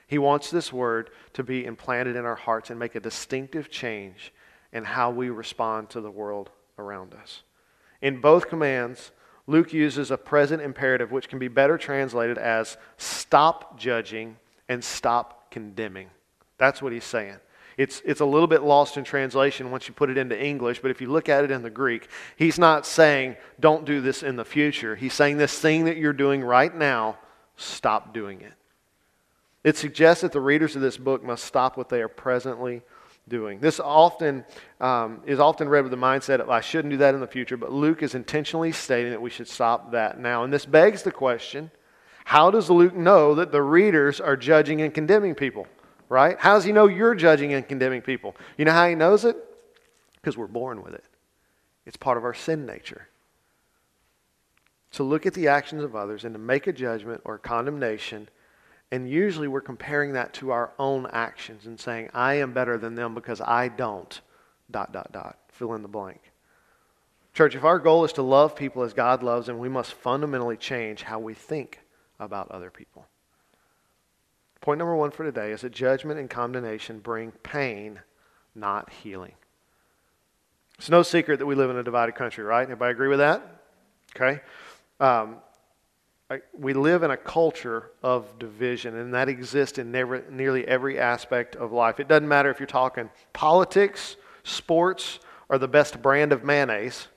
He 0.08 0.18
wants 0.18 0.52
this 0.52 0.74
word 0.74 1.10
to 1.34 1.44
be 1.44 1.66
implanted 1.66 2.18
in 2.18 2.26
our 2.26 2.36
hearts 2.36 2.70
and 2.70 2.78
make 2.78 2.96
a 2.96 3.00
distinctive 3.00 3.70
change 3.70 4.34
in 4.74 4.84
how 4.84 5.12
we 5.12 5.30
respond 5.30 5.90
to 5.92 6.02
the 6.02 6.12
world 6.12 6.50
around 6.78 7.14
us. 7.14 7.44
In 8.02 8.20
both 8.20 8.50
commands, 8.50 9.12
Luke 9.48 9.72
uses 9.72 10.12
a 10.12 10.18
present 10.18 10.62
imperative 10.62 11.12
which 11.12 11.30
can 11.30 11.40
be 11.40 11.48
better 11.48 11.78
translated 11.78 12.38
as 12.38 12.78
stop 12.98 13.80
judging 13.80 14.38
and 14.68 14.84
stop 14.84 15.41
condemning. 15.52 16.10
That's 16.58 16.82
what 16.82 16.94
he's 16.94 17.04
saying. 17.04 17.38
It's, 17.78 18.02
it's 18.06 18.22
a 18.22 18.26
little 18.26 18.48
bit 18.48 18.64
lost 18.64 18.98
in 18.98 19.04
translation 19.04 19.72
once 19.72 19.88
you 19.88 19.94
put 19.94 20.10
it 20.10 20.18
into 20.18 20.40
English, 20.40 20.82
but 20.82 20.92
if 20.92 21.02
you 21.02 21.10
look 21.10 21.30
at 21.30 21.44
it 21.44 21.52
in 21.52 21.64
the 21.64 21.70
Greek, 21.70 22.08
he's 22.36 22.60
not 22.60 22.86
saying, 22.86 23.38
don't 23.60 23.86
do 23.86 24.02
this 24.02 24.24
in 24.24 24.36
the 24.36 24.46
future. 24.46 24.96
He's 24.96 25.14
saying, 25.14 25.38
this 25.38 25.58
thing 25.58 25.86
that 25.86 25.98
you're 25.98 26.14
doing 26.14 26.44
right 26.44 26.76
now, 26.76 27.18
stop 27.56 28.14
doing 28.14 28.42
it. 28.42 28.54
It 29.64 29.78
suggests 29.78 30.22
that 30.22 30.32
the 30.32 30.42
readers 30.42 30.76
of 30.76 30.82
this 30.82 30.98
book 30.98 31.24
must 31.24 31.46
stop 31.46 31.78
what 31.78 31.90
they 31.90 32.02
are 32.02 32.08
presently 32.08 32.82
doing. 33.28 33.60
This 33.60 33.80
often 33.80 34.44
um, 34.80 35.22
is 35.26 35.40
often 35.40 35.70
read 35.70 35.84
with 35.84 35.92
the 35.92 35.98
mindset 35.98 36.40
of, 36.40 36.50
I 36.50 36.62
shouldn't 36.62 36.92
do 36.92 36.98
that 36.98 37.14
in 37.14 37.22
the 37.22 37.28
future, 37.28 37.58
but 37.58 37.72
Luke 37.72 38.04
is 38.04 38.16
intentionally 38.16 38.72
stating 38.72 39.12
that 39.12 39.22
we 39.22 39.30
should 39.30 39.48
stop 39.48 39.92
that 39.92 40.20
now. 40.20 40.44
And 40.44 40.52
this 40.52 40.66
begs 40.66 41.04
the 41.04 41.12
question 41.12 41.72
how 42.32 42.50
does 42.50 42.70
Luke 42.70 42.96
know 42.96 43.36
that 43.36 43.52
the 43.52 43.62
readers 43.62 44.22
are 44.22 44.38
judging 44.38 44.82
and 44.82 44.94
condemning 44.94 45.36
people? 45.36 45.68
Right? 46.08 46.40
How 46.40 46.54
does 46.54 46.64
he 46.64 46.72
know 46.72 46.88
you're 46.88 47.14
judging 47.14 47.54
and 47.54 47.68
condemning 47.68 48.02
people? 48.02 48.38
You 48.58 48.64
know 48.64 48.72
how 48.72 48.88
he 48.88 48.96
knows 48.96 49.26
it? 49.26 49.36
Because 50.14 50.38
we're 50.38 50.48
born 50.48 50.82
with 50.82 50.94
it. 50.94 51.04
It's 51.86 51.98
part 51.98 52.18
of 52.18 52.24
our 52.24 52.34
sin 52.34 52.66
nature. 52.66 53.10
To 54.94 55.04
look 55.04 55.26
at 55.26 55.34
the 55.34 55.50
actions 55.50 55.84
of 55.84 55.94
others 55.94 56.24
and 56.24 56.34
to 56.34 56.40
make 56.40 56.68
a 56.68 56.72
judgment 56.72 57.20
or 57.26 57.38
condemnation, 57.38 58.30
and 58.94 59.10
usually 59.10 59.50
we're 59.50 59.60
comparing 59.60 60.14
that 60.14 60.34
to 60.36 60.52
our 60.52 60.72
own 60.80 61.08
actions 61.12 61.66
and 61.66 61.78
saying, 61.78 62.12
I 62.14 62.36
am 62.36 62.54
better 62.54 62.78
than 62.78 62.96
them 62.96 63.14
because 63.14 63.42
I 63.42 63.68
don't, 63.68 64.22
dot, 64.72 64.94
dot, 64.94 65.12
dot, 65.12 65.38
fill 65.50 65.74
in 65.74 65.82
the 65.82 65.90
blank. 65.90 66.22
Church, 67.34 67.56
if 67.56 67.66
our 67.66 67.78
goal 67.78 68.06
is 68.06 68.14
to 68.14 68.22
love 68.22 68.56
people 68.56 68.84
as 68.84 68.94
God 68.94 69.22
loves 69.22 69.48
them, 69.48 69.60
we 69.60 69.68
must 69.68 69.92
fundamentally 69.96 70.56
change 70.56 71.04
how 71.04 71.20
we 71.20 71.34
think 71.34 71.82
about 72.22 72.50
other 72.52 72.70
people. 72.70 73.06
Point 74.62 74.78
number 74.78 74.96
one 74.96 75.12
for 75.12 75.26
today 75.26 75.52
is 75.52 75.62
that 75.62 75.72
judgment 75.72 76.20
and 76.20 76.30
condemnation 76.30 77.00
bring 77.00 77.32
pain, 77.32 78.00
not 78.56 78.92
healing. 78.92 79.34
It's 80.78 80.90
no 80.90 81.04
secret 81.04 81.40
that 81.40 81.46
we 81.46 81.56
live 81.56 81.70
in 81.70 81.78
a 81.78 81.84
divided 81.84 82.16
country, 82.16 82.44
right? 82.44 82.64
Everybody 82.64 82.92
agree 82.92 83.08
with 83.08 83.20
that? 83.20 83.64
Okay. 84.16 84.42
Um, 85.00 85.38
we 86.58 86.74
live 86.74 87.04
in 87.04 87.12
a 87.12 87.18
culture 87.18 87.92
of 88.04 88.40
division, 88.40 88.96
and 88.96 89.14
that 89.14 89.28
exists 89.28 89.78
in 89.78 89.92
never, 89.92 90.24
nearly 90.30 90.66
every 90.68 90.98
aspect 90.98 91.56
of 91.56 91.72
life. 91.72 92.00
It 92.00 92.08
doesn't 92.08 92.28
matter 92.28 92.50
if 92.50 92.60
you're 92.60 92.68
talking 92.68 93.10
politics, 93.34 94.16
sports, 94.44 95.20
or 95.50 95.58
the 95.58 95.68
best 95.68 96.02
brand 96.02 96.32
of 96.32 96.44
mayonnaise. 96.44 97.08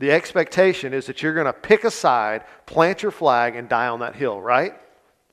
The 0.00 0.10
expectation 0.10 0.94
is 0.94 1.04
that 1.06 1.22
you're 1.22 1.34
going 1.34 1.44
to 1.44 1.52
pick 1.52 1.84
a 1.84 1.90
side, 1.90 2.44
plant 2.64 3.02
your 3.02 3.12
flag, 3.12 3.54
and 3.54 3.68
die 3.68 3.86
on 3.86 4.00
that 4.00 4.16
hill, 4.16 4.40
right? 4.40 4.72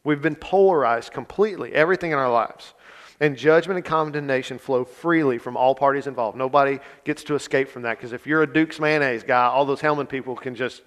We've 0.04 0.22
been 0.22 0.36
polarized 0.36 1.14
completely, 1.14 1.74
everything 1.74 2.12
in 2.12 2.18
our 2.18 2.30
lives. 2.30 2.74
And 3.22 3.38
judgment 3.38 3.78
and 3.78 3.86
condemnation 3.86 4.60
flow 4.60 4.84
freely 4.84 5.38
from 5.38 5.56
all 5.56 5.74
parties 5.74 6.06
involved. 6.06 6.38
Nobody 6.38 6.80
gets 7.06 7.24
to 7.24 7.36
escape 7.36 7.70
from 7.70 7.84
that 7.84 7.98
because 7.98 8.12
if 8.12 8.28
you're 8.28 8.44
a 8.44 8.54
Duke's 8.54 8.78
mayonnaise 8.78 9.24
guy, 9.24 9.46
all 9.46 9.64
those 9.64 9.80
Hellmann 9.80 10.10
people 10.10 10.36
can 10.36 10.54
just 10.54 10.82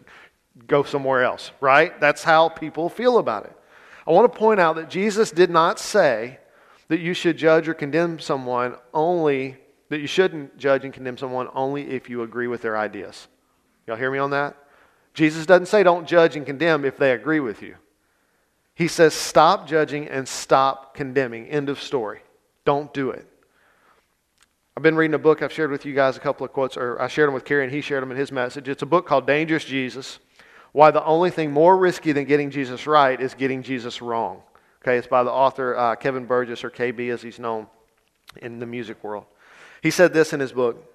go 0.67 0.83
somewhere 0.83 1.25
else, 1.25 1.51
right? 1.63 1.99
That's 2.01 2.23
how 2.23 2.51
people 2.51 2.91
feel 2.91 3.17
about 3.17 3.47
it. 3.47 3.57
I 4.07 4.13
want 4.13 4.31
to 4.31 4.39
point 4.39 4.61
out 4.61 4.77
that 4.77 4.91
Jesus 4.91 5.31
did 5.31 5.49
not 5.49 5.79
say 5.79 6.39
that 6.89 7.01
you 7.01 7.15
should 7.15 7.39
judge 7.39 7.67
or 7.67 7.73
condemn 7.73 8.19
someone 8.19 8.77
only, 8.93 9.57
that 9.89 10.01
you 10.01 10.07
shouldn't 10.07 10.59
judge 10.59 10.85
and 10.85 10.93
condemn 10.93 11.17
someone 11.17 11.49
only 11.55 11.91
if 11.91 12.11
you 12.11 12.23
agree 12.23 12.47
with 12.47 12.61
their 12.61 12.77
ideas. 12.77 13.27
Y'all 13.91 13.99
hear 13.99 14.13
me 14.13 14.19
on 14.19 14.31
that? 14.31 14.57
Jesus 15.15 15.47
doesn't 15.47 15.67
say 15.67 15.83
don't 15.83 16.07
judge 16.07 16.37
and 16.37 16.47
condemn 16.47 16.85
if 16.85 16.97
they 16.97 17.11
agree 17.11 17.41
with 17.41 17.61
you. 17.61 17.75
He 18.77 18.87
says 18.87 19.15
stop 19.15 19.67
judging 19.67 20.07
and 20.07 20.29
stop 20.29 20.95
condemning. 20.95 21.49
End 21.49 21.69
of 21.69 21.83
story. 21.83 22.21
Don't 22.65 22.95
do 22.95 23.11
it. 23.11 23.27
I've 24.77 24.85
been 24.85 24.95
reading 24.95 25.15
a 25.15 25.19
book. 25.19 25.43
I've 25.43 25.53
shared 25.53 25.73
with 25.73 25.85
you 25.85 25.93
guys 25.93 26.17
a 26.17 26.21
couple 26.21 26.47
of 26.47 26.53
quotes, 26.53 26.77
or 26.77 27.03
I 27.03 27.09
shared 27.09 27.27
them 27.27 27.35
with 27.35 27.45
Kerry 27.45 27.65
and 27.65 27.73
he 27.73 27.81
shared 27.81 28.01
them 28.01 28.13
in 28.13 28.17
his 28.17 28.31
message. 28.31 28.69
It's 28.69 28.83
a 28.83 28.87
book 28.87 29.09
called 29.09 29.27
Dangerous 29.27 29.65
Jesus 29.65 30.21
Why 30.71 30.93
the 30.93 31.05
Only 31.05 31.31
Thing 31.31 31.51
More 31.51 31.77
Risky 31.77 32.13
Than 32.13 32.27
Getting 32.27 32.53
Jesus 32.53 32.87
Right 32.87 33.21
is 33.21 33.35
Getting 33.35 33.65
Jesus 33.65 34.01
Wrong. 34.01 34.41
Okay, 34.85 34.99
it's 34.99 35.09
by 35.09 35.25
the 35.25 35.33
author 35.33 35.77
uh, 35.77 35.97
Kevin 35.97 36.27
Burgess, 36.27 36.63
or 36.63 36.71
KB 36.71 37.13
as 37.13 37.23
he's 37.23 37.41
known 37.41 37.67
in 38.41 38.61
the 38.61 38.67
music 38.67 39.03
world. 39.03 39.25
He 39.83 39.91
said 39.91 40.13
this 40.13 40.33
in 40.33 40.39
his 40.39 40.53
book 40.53 40.87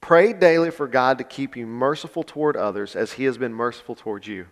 Pray 0.00 0.32
daily 0.32 0.70
for 0.70 0.86
God 0.86 1.18
to 1.18 1.24
keep 1.24 1.56
you 1.56 1.66
merciful 1.66 2.22
toward 2.22 2.56
others 2.56 2.96
as 2.96 3.12
he 3.12 3.24
has 3.24 3.38
been 3.38 3.52
merciful 3.52 3.94
toward 3.94 4.26
you. 4.26 4.46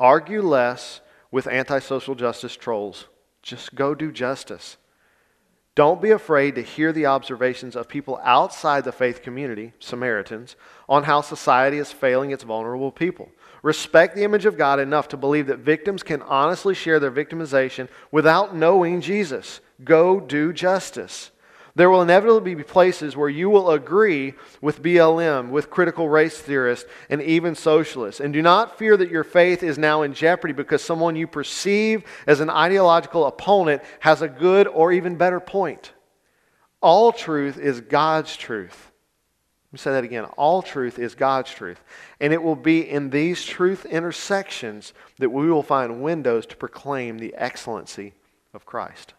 Argue 0.00 0.42
less 0.42 1.00
with 1.30 1.46
antisocial 1.46 2.14
justice 2.14 2.56
trolls. 2.56 3.06
Just 3.42 3.74
go 3.74 3.94
do 3.94 4.10
justice. 4.10 4.76
Don't 5.74 6.02
be 6.02 6.10
afraid 6.10 6.56
to 6.56 6.62
hear 6.62 6.92
the 6.92 7.06
observations 7.06 7.76
of 7.76 7.88
people 7.88 8.18
outside 8.24 8.82
the 8.82 8.90
faith 8.90 9.22
community, 9.22 9.72
Samaritans, 9.78 10.56
on 10.88 11.04
how 11.04 11.20
society 11.20 11.78
is 11.78 11.92
failing 11.92 12.32
its 12.32 12.42
vulnerable 12.42 12.90
people. 12.90 13.30
Respect 13.62 14.16
the 14.16 14.24
image 14.24 14.44
of 14.44 14.58
God 14.58 14.80
enough 14.80 15.06
to 15.08 15.16
believe 15.16 15.46
that 15.46 15.60
victims 15.60 16.02
can 16.02 16.22
honestly 16.22 16.74
share 16.74 16.98
their 16.98 17.12
victimization 17.12 17.88
without 18.10 18.56
knowing 18.56 19.00
Jesus. 19.00 19.60
Go 19.84 20.18
do 20.18 20.52
justice. 20.52 21.30
There 21.78 21.90
will 21.90 22.02
inevitably 22.02 22.56
be 22.56 22.64
places 22.64 23.16
where 23.16 23.28
you 23.28 23.48
will 23.48 23.70
agree 23.70 24.34
with 24.60 24.82
BLM, 24.82 25.50
with 25.50 25.70
critical 25.70 26.08
race 26.08 26.36
theorists, 26.36 26.90
and 27.08 27.22
even 27.22 27.54
socialists. 27.54 28.20
And 28.20 28.32
do 28.32 28.42
not 28.42 28.76
fear 28.76 28.96
that 28.96 29.12
your 29.12 29.22
faith 29.22 29.62
is 29.62 29.78
now 29.78 30.02
in 30.02 30.12
jeopardy 30.12 30.52
because 30.52 30.82
someone 30.82 31.14
you 31.14 31.28
perceive 31.28 32.02
as 32.26 32.40
an 32.40 32.50
ideological 32.50 33.26
opponent 33.26 33.82
has 34.00 34.22
a 34.22 34.28
good 34.28 34.66
or 34.66 34.90
even 34.90 35.14
better 35.14 35.38
point. 35.38 35.92
All 36.80 37.12
truth 37.12 37.60
is 37.60 37.80
God's 37.80 38.36
truth. 38.36 38.90
Let 39.68 39.72
me 39.72 39.78
say 39.78 39.92
that 39.92 40.02
again. 40.02 40.24
All 40.36 40.62
truth 40.62 40.98
is 40.98 41.14
God's 41.14 41.52
truth. 41.52 41.80
And 42.18 42.32
it 42.32 42.42
will 42.42 42.56
be 42.56 42.90
in 42.90 43.10
these 43.10 43.44
truth 43.44 43.86
intersections 43.86 44.94
that 45.18 45.30
we 45.30 45.48
will 45.48 45.62
find 45.62 46.02
windows 46.02 46.44
to 46.46 46.56
proclaim 46.56 47.18
the 47.18 47.36
excellency 47.36 48.14
of 48.52 48.66
Christ. 48.66 49.14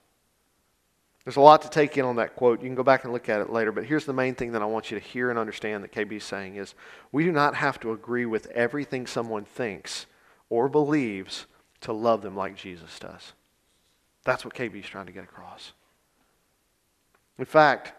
There's 1.29 1.37
a 1.37 1.41
lot 1.41 1.61
to 1.61 1.69
take 1.69 1.95
in 1.95 2.05
on 2.05 2.15
that 2.15 2.35
quote. 2.35 2.59
You 2.59 2.67
can 2.67 2.73
go 2.73 2.81
back 2.81 3.03
and 3.03 3.13
look 3.13 3.29
at 3.29 3.39
it 3.39 3.51
later, 3.51 3.71
but 3.71 3.85
here's 3.85 4.05
the 4.05 4.11
main 4.11 4.33
thing 4.33 4.53
that 4.53 4.63
I 4.63 4.65
want 4.65 4.89
you 4.89 4.99
to 4.99 5.05
hear 5.05 5.29
and 5.29 5.37
understand 5.37 5.83
that 5.83 5.91
KB 5.91 6.13
is 6.13 6.23
saying 6.23 6.55
is 6.55 6.73
we 7.11 7.23
do 7.23 7.31
not 7.31 7.53
have 7.53 7.79
to 7.81 7.91
agree 7.91 8.25
with 8.25 8.47
everything 8.47 9.05
someone 9.05 9.45
thinks 9.45 10.07
or 10.49 10.67
believes 10.67 11.45
to 11.81 11.93
love 11.93 12.23
them 12.23 12.35
like 12.35 12.55
Jesus 12.55 12.97
does. 12.97 13.33
That's 14.23 14.43
what 14.43 14.55
KB 14.55 14.79
is 14.79 14.87
trying 14.87 15.05
to 15.05 15.11
get 15.11 15.23
across. 15.23 15.73
In 17.37 17.45
fact, 17.45 17.93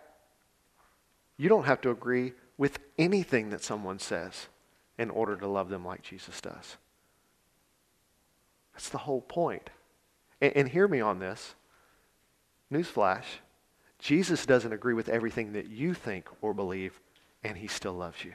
you 1.36 1.48
don't 1.48 1.66
have 1.66 1.80
to 1.82 1.90
agree 1.90 2.32
with 2.58 2.80
anything 2.98 3.50
that 3.50 3.62
someone 3.62 4.00
says 4.00 4.48
in 4.98 5.08
order 5.08 5.36
to 5.36 5.46
love 5.46 5.68
them 5.68 5.84
like 5.84 6.02
Jesus 6.02 6.40
does. 6.40 6.78
That's 8.72 8.88
the 8.88 8.98
whole 8.98 9.20
point. 9.20 9.70
And, 10.40 10.52
and 10.56 10.68
hear 10.68 10.88
me 10.88 11.00
on 11.00 11.20
this. 11.20 11.54
Newsflash 12.72 13.24
Jesus 14.00 14.46
doesn't 14.46 14.72
agree 14.72 14.94
with 14.94 15.08
everything 15.08 15.52
that 15.52 15.68
you 15.68 15.92
think 15.94 16.26
or 16.40 16.54
believe, 16.54 16.98
and 17.44 17.56
he 17.56 17.68
still 17.68 17.92
loves 17.92 18.24
you. 18.24 18.32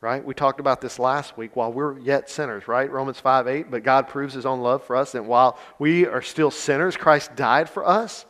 Right? 0.00 0.24
We 0.24 0.34
talked 0.34 0.60
about 0.60 0.80
this 0.80 0.98
last 0.98 1.36
week 1.36 1.56
while 1.56 1.72
we're 1.72 1.98
yet 1.98 2.30
sinners, 2.30 2.68
right? 2.68 2.90
Romans 2.90 3.18
5 3.18 3.48
8. 3.48 3.70
But 3.70 3.82
God 3.82 4.08
proves 4.08 4.34
his 4.34 4.46
own 4.46 4.60
love 4.60 4.84
for 4.84 4.96
us 4.96 5.14
and 5.14 5.26
while 5.26 5.58
we 5.78 6.06
are 6.06 6.22
still 6.22 6.50
sinners, 6.50 6.96
Christ 6.96 7.34
died 7.34 7.68
for 7.68 7.86
us. 7.86 8.24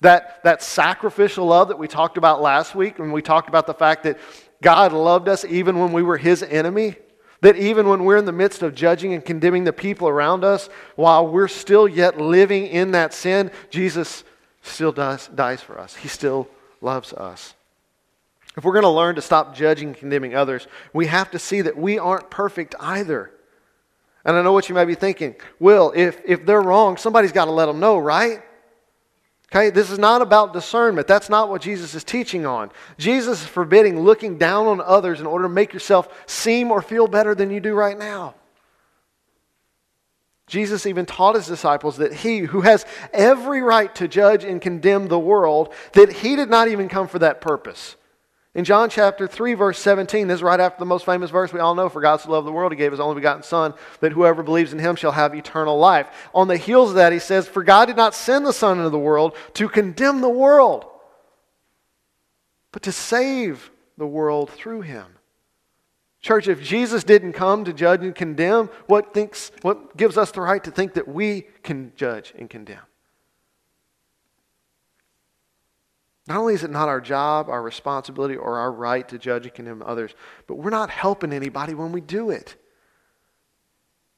That, 0.00 0.42
that 0.44 0.62
sacrificial 0.62 1.46
love 1.46 1.68
that 1.68 1.78
we 1.78 1.88
talked 1.88 2.18
about 2.18 2.40
last 2.40 2.74
week, 2.74 2.98
when 2.98 3.10
we 3.10 3.22
talked 3.22 3.48
about 3.48 3.66
the 3.66 3.74
fact 3.74 4.04
that 4.04 4.18
God 4.62 4.92
loved 4.92 5.28
us 5.28 5.44
even 5.44 5.78
when 5.78 5.92
we 5.92 6.02
were 6.02 6.16
his 6.16 6.42
enemy, 6.42 6.96
that 7.40 7.56
even 7.56 7.88
when 7.88 8.04
we're 8.04 8.16
in 8.16 8.24
the 8.24 8.32
midst 8.32 8.62
of 8.62 8.74
judging 8.74 9.14
and 9.14 9.24
condemning 9.24 9.64
the 9.64 9.72
people 9.72 10.08
around 10.08 10.44
us, 10.44 10.68
while 10.96 11.26
we're 11.26 11.48
still 11.48 11.86
yet 11.86 12.20
living 12.20 12.66
in 12.66 12.92
that 12.92 13.14
sin, 13.14 13.50
Jesus 13.70 14.24
still 14.62 14.92
does, 14.92 15.28
dies 15.28 15.60
for 15.60 15.78
us. 15.78 15.94
He 15.96 16.08
still 16.08 16.48
loves 16.80 17.12
us. 17.12 17.54
If 18.56 18.64
we're 18.64 18.72
going 18.72 18.82
to 18.82 18.88
learn 18.88 19.14
to 19.14 19.22
stop 19.22 19.54
judging 19.54 19.88
and 19.88 19.96
condemning 19.96 20.34
others, 20.34 20.66
we 20.92 21.06
have 21.06 21.30
to 21.30 21.38
see 21.38 21.60
that 21.60 21.76
we 21.76 21.98
aren't 21.98 22.28
perfect 22.28 22.74
either. 22.80 23.30
And 24.24 24.36
I 24.36 24.42
know 24.42 24.52
what 24.52 24.68
you 24.68 24.74
might 24.74 24.86
be 24.86 24.96
thinking. 24.96 25.36
Will, 25.60 25.92
if, 25.94 26.20
if 26.24 26.44
they're 26.44 26.60
wrong, 26.60 26.96
somebody's 26.96 27.30
got 27.30 27.44
to 27.44 27.52
let 27.52 27.66
them 27.66 27.78
know, 27.78 27.98
right? 27.98 28.42
Okay, 29.50 29.70
this 29.70 29.90
is 29.90 29.98
not 29.98 30.20
about 30.20 30.52
discernment. 30.52 31.06
That's 31.06 31.30
not 31.30 31.48
what 31.48 31.62
Jesus 31.62 31.94
is 31.94 32.04
teaching 32.04 32.44
on. 32.44 32.70
Jesus 32.98 33.40
is 33.40 33.48
forbidding 33.48 34.00
looking 34.00 34.36
down 34.36 34.66
on 34.66 34.80
others 34.82 35.20
in 35.20 35.26
order 35.26 35.44
to 35.44 35.48
make 35.48 35.72
yourself 35.72 36.08
seem 36.26 36.70
or 36.70 36.82
feel 36.82 37.06
better 37.06 37.34
than 37.34 37.50
you 37.50 37.58
do 37.58 37.74
right 37.74 37.98
now. 37.98 38.34
Jesus 40.46 40.86
even 40.86 41.06
taught 41.06 41.34
his 41.34 41.46
disciples 41.46 41.98
that 41.98 42.12
he, 42.12 42.40
who 42.40 42.62
has 42.62 42.84
every 43.12 43.62
right 43.62 43.94
to 43.94 44.08
judge 44.08 44.44
and 44.44 44.60
condemn 44.60 45.08
the 45.08 45.18
world, 45.18 45.72
that 45.92 46.12
he 46.12 46.36
did 46.36 46.50
not 46.50 46.68
even 46.68 46.88
come 46.88 47.06
for 47.06 47.18
that 47.18 47.40
purpose. 47.40 47.96
In 48.58 48.64
John 48.64 48.90
chapter 48.90 49.28
3, 49.28 49.54
verse 49.54 49.78
17, 49.78 50.26
this 50.26 50.38
is 50.38 50.42
right 50.42 50.58
after 50.58 50.80
the 50.80 50.84
most 50.84 51.06
famous 51.06 51.30
verse 51.30 51.52
we 51.52 51.60
all 51.60 51.76
know 51.76 51.88
For 51.88 52.00
God 52.00 52.16
so 52.16 52.32
loved 52.32 52.44
the 52.44 52.50
world, 52.50 52.72
he 52.72 52.76
gave 52.76 52.90
his 52.90 52.98
only 52.98 53.14
begotten 53.14 53.44
Son, 53.44 53.72
that 54.00 54.10
whoever 54.10 54.42
believes 54.42 54.72
in 54.72 54.80
him 54.80 54.96
shall 54.96 55.12
have 55.12 55.32
eternal 55.32 55.78
life. 55.78 56.08
On 56.34 56.48
the 56.48 56.56
heels 56.56 56.88
of 56.90 56.96
that, 56.96 57.12
he 57.12 57.20
says, 57.20 57.46
For 57.46 57.62
God 57.62 57.86
did 57.86 57.96
not 57.96 58.16
send 58.16 58.44
the 58.44 58.52
Son 58.52 58.78
into 58.78 58.90
the 58.90 58.98
world 58.98 59.36
to 59.54 59.68
condemn 59.68 60.22
the 60.22 60.28
world, 60.28 60.86
but 62.72 62.82
to 62.82 62.90
save 62.90 63.70
the 63.96 64.08
world 64.08 64.50
through 64.50 64.80
him. 64.80 65.06
Church, 66.20 66.48
if 66.48 66.60
Jesus 66.60 67.04
didn't 67.04 67.34
come 67.34 67.64
to 67.64 67.72
judge 67.72 68.02
and 68.02 68.12
condemn, 68.12 68.70
what, 68.88 69.14
thinks, 69.14 69.52
what 69.62 69.96
gives 69.96 70.18
us 70.18 70.32
the 70.32 70.40
right 70.40 70.64
to 70.64 70.72
think 70.72 70.94
that 70.94 71.06
we 71.06 71.42
can 71.62 71.92
judge 71.94 72.34
and 72.36 72.50
condemn? 72.50 72.87
Not 76.28 76.36
only 76.36 76.52
is 76.52 76.62
it 76.62 76.70
not 76.70 76.88
our 76.88 77.00
job, 77.00 77.48
our 77.48 77.62
responsibility, 77.62 78.36
or 78.36 78.58
our 78.58 78.70
right 78.70 79.08
to 79.08 79.18
judge 79.18 79.46
and 79.46 79.54
condemn 79.54 79.82
others, 79.82 80.12
but 80.46 80.56
we're 80.56 80.68
not 80.68 80.90
helping 80.90 81.32
anybody 81.32 81.72
when 81.72 81.90
we 81.90 82.02
do 82.02 82.28
it. 82.28 82.54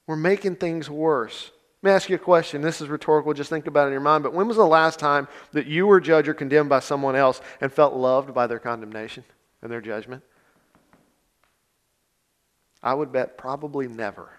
We're 0.08 0.16
making 0.16 0.56
things 0.56 0.90
worse. 0.90 1.52
Let 1.82 1.88
me 1.88 1.94
ask 1.94 2.08
you 2.08 2.16
a 2.16 2.18
question. 2.18 2.62
This 2.62 2.80
is 2.80 2.88
rhetorical, 2.88 3.32
just 3.32 3.48
think 3.48 3.68
about 3.68 3.84
it 3.84 3.86
in 3.86 3.92
your 3.92 4.00
mind. 4.00 4.24
But 4.24 4.34
when 4.34 4.48
was 4.48 4.56
the 4.56 4.66
last 4.66 4.98
time 4.98 5.28
that 5.52 5.68
you 5.68 5.86
were 5.86 6.00
judged 6.00 6.26
or 6.26 6.34
condemned 6.34 6.68
by 6.68 6.80
someone 6.80 7.14
else 7.14 7.40
and 7.60 7.72
felt 7.72 7.94
loved 7.94 8.34
by 8.34 8.48
their 8.48 8.58
condemnation 8.58 9.22
and 9.62 9.70
their 9.70 9.80
judgment? 9.80 10.24
I 12.82 12.92
would 12.92 13.12
bet 13.12 13.38
probably 13.38 13.86
never, 13.86 14.30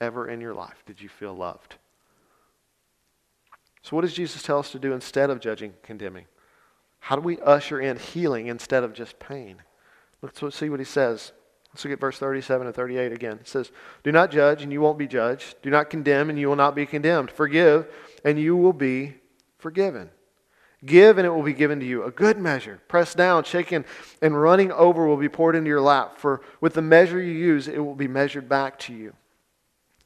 ever 0.00 0.28
in 0.28 0.40
your 0.40 0.54
life 0.54 0.82
did 0.86 1.02
you 1.02 1.10
feel 1.10 1.34
loved. 1.34 1.74
So, 3.82 3.94
what 3.94 4.02
does 4.02 4.14
Jesus 4.14 4.42
tell 4.42 4.58
us 4.58 4.70
to 4.70 4.78
do 4.78 4.94
instead 4.94 5.28
of 5.28 5.40
judging, 5.40 5.74
condemning? 5.82 6.24
How 7.06 7.14
do 7.14 7.22
we 7.22 7.38
usher 7.38 7.80
in 7.80 8.00
healing 8.00 8.48
instead 8.48 8.82
of 8.82 8.92
just 8.92 9.20
pain? 9.20 9.62
Let's 10.22 10.56
see 10.56 10.68
what 10.68 10.80
he 10.80 10.84
says. 10.84 11.30
Let's 11.72 11.84
look 11.84 11.92
at 11.92 12.00
verse 12.00 12.18
37 12.18 12.66
and 12.66 12.74
38 12.74 13.12
again. 13.12 13.38
It 13.38 13.46
says, 13.46 13.70
Do 14.02 14.10
not 14.10 14.32
judge, 14.32 14.64
and 14.64 14.72
you 14.72 14.80
won't 14.80 14.98
be 14.98 15.06
judged. 15.06 15.54
Do 15.62 15.70
not 15.70 15.88
condemn, 15.88 16.30
and 16.30 16.36
you 16.36 16.48
will 16.48 16.56
not 16.56 16.74
be 16.74 16.84
condemned. 16.84 17.30
Forgive, 17.30 17.86
and 18.24 18.40
you 18.40 18.56
will 18.56 18.72
be 18.72 19.14
forgiven. 19.56 20.10
Give, 20.84 21.16
and 21.16 21.24
it 21.24 21.30
will 21.30 21.44
be 21.44 21.52
given 21.52 21.78
to 21.78 21.86
you. 21.86 22.02
A 22.02 22.10
good 22.10 22.40
measure, 22.40 22.80
pressed 22.88 23.16
down, 23.16 23.44
shaken, 23.44 23.84
and 24.20 24.42
running 24.42 24.72
over 24.72 25.06
will 25.06 25.16
be 25.16 25.28
poured 25.28 25.54
into 25.54 25.68
your 25.68 25.80
lap. 25.80 26.18
For 26.18 26.40
with 26.60 26.74
the 26.74 26.82
measure 26.82 27.22
you 27.22 27.34
use, 27.34 27.68
it 27.68 27.78
will 27.78 27.94
be 27.94 28.08
measured 28.08 28.48
back 28.48 28.80
to 28.80 28.92
you. 28.92 29.14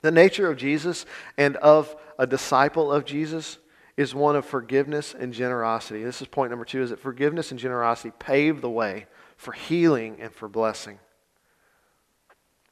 The 0.03 0.11
nature 0.11 0.51
of 0.51 0.59
Jesus 0.59 1.07
and 1.39 1.57
of 1.57 1.97
a 2.19 2.27
disciple 2.27 2.93
of 2.93 3.07
Jesus 3.07 3.57
is 4.01 4.15
one 4.15 4.35
of 4.35 4.47
forgiveness 4.47 5.15
and 5.15 5.31
generosity. 5.31 6.03
This 6.03 6.23
is 6.23 6.27
point 6.27 6.49
number 6.49 6.65
two, 6.65 6.81
is 6.81 6.89
that 6.89 6.99
forgiveness 6.99 7.51
and 7.51 7.61
generosity 7.61 8.15
pave 8.19 8.63
the 8.63 8.71
way 8.71 9.05
for 9.37 9.53
healing 9.53 10.17
and 10.21 10.33
for 10.33 10.49
blessing. 10.49 10.99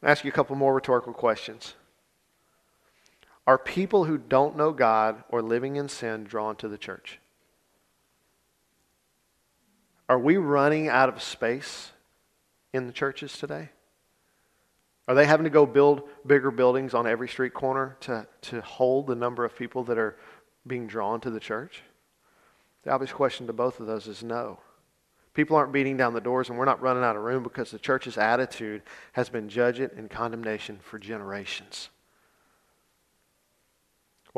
I'll 0.02 0.08
ask 0.08 0.24
you 0.24 0.30
a 0.30 0.32
couple 0.32 0.56
more 0.56 0.74
rhetorical 0.74 1.12
questions. 1.12 1.74
Are 3.46 3.58
people 3.58 4.06
who 4.06 4.16
don't 4.16 4.56
know 4.56 4.72
God 4.72 5.22
or 5.28 5.42
living 5.42 5.76
in 5.76 5.90
sin 5.90 6.24
drawn 6.24 6.56
to 6.56 6.68
the 6.68 6.78
church? 6.78 7.18
Are 10.08 10.18
we 10.18 10.38
running 10.38 10.88
out 10.88 11.10
of 11.10 11.22
space 11.22 11.92
in 12.72 12.86
the 12.86 12.92
churches 12.92 13.36
today? 13.36 13.68
Are 15.06 15.14
they 15.14 15.26
having 15.26 15.44
to 15.44 15.50
go 15.50 15.66
build 15.66 16.08
bigger 16.26 16.50
buildings 16.50 16.94
on 16.94 17.06
every 17.06 17.28
street 17.28 17.52
corner 17.52 17.98
to, 18.00 18.26
to 18.42 18.62
hold 18.62 19.08
the 19.08 19.14
number 19.14 19.44
of 19.44 19.54
people 19.54 19.84
that 19.84 19.98
are 19.98 20.16
being 20.68 20.86
drawn 20.86 21.20
to 21.22 21.30
the 21.30 21.40
church? 21.40 21.82
The 22.84 22.92
obvious 22.92 23.12
question 23.12 23.46
to 23.46 23.52
both 23.52 23.80
of 23.80 23.86
those 23.86 24.06
is 24.06 24.22
no. 24.22 24.60
People 25.34 25.56
aren't 25.56 25.72
beating 25.72 25.96
down 25.96 26.14
the 26.14 26.20
doors, 26.20 26.48
and 26.48 26.58
we're 26.58 26.64
not 26.64 26.80
running 26.80 27.04
out 27.04 27.16
of 27.16 27.22
room 27.22 27.42
because 27.42 27.70
the 27.70 27.78
church's 27.78 28.18
attitude 28.18 28.82
has 29.12 29.28
been 29.28 29.48
judgment 29.48 29.92
and 29.94 30.10
condemnation 30.10 30.78
for 30.82 30.98
generations. 30.98 31.90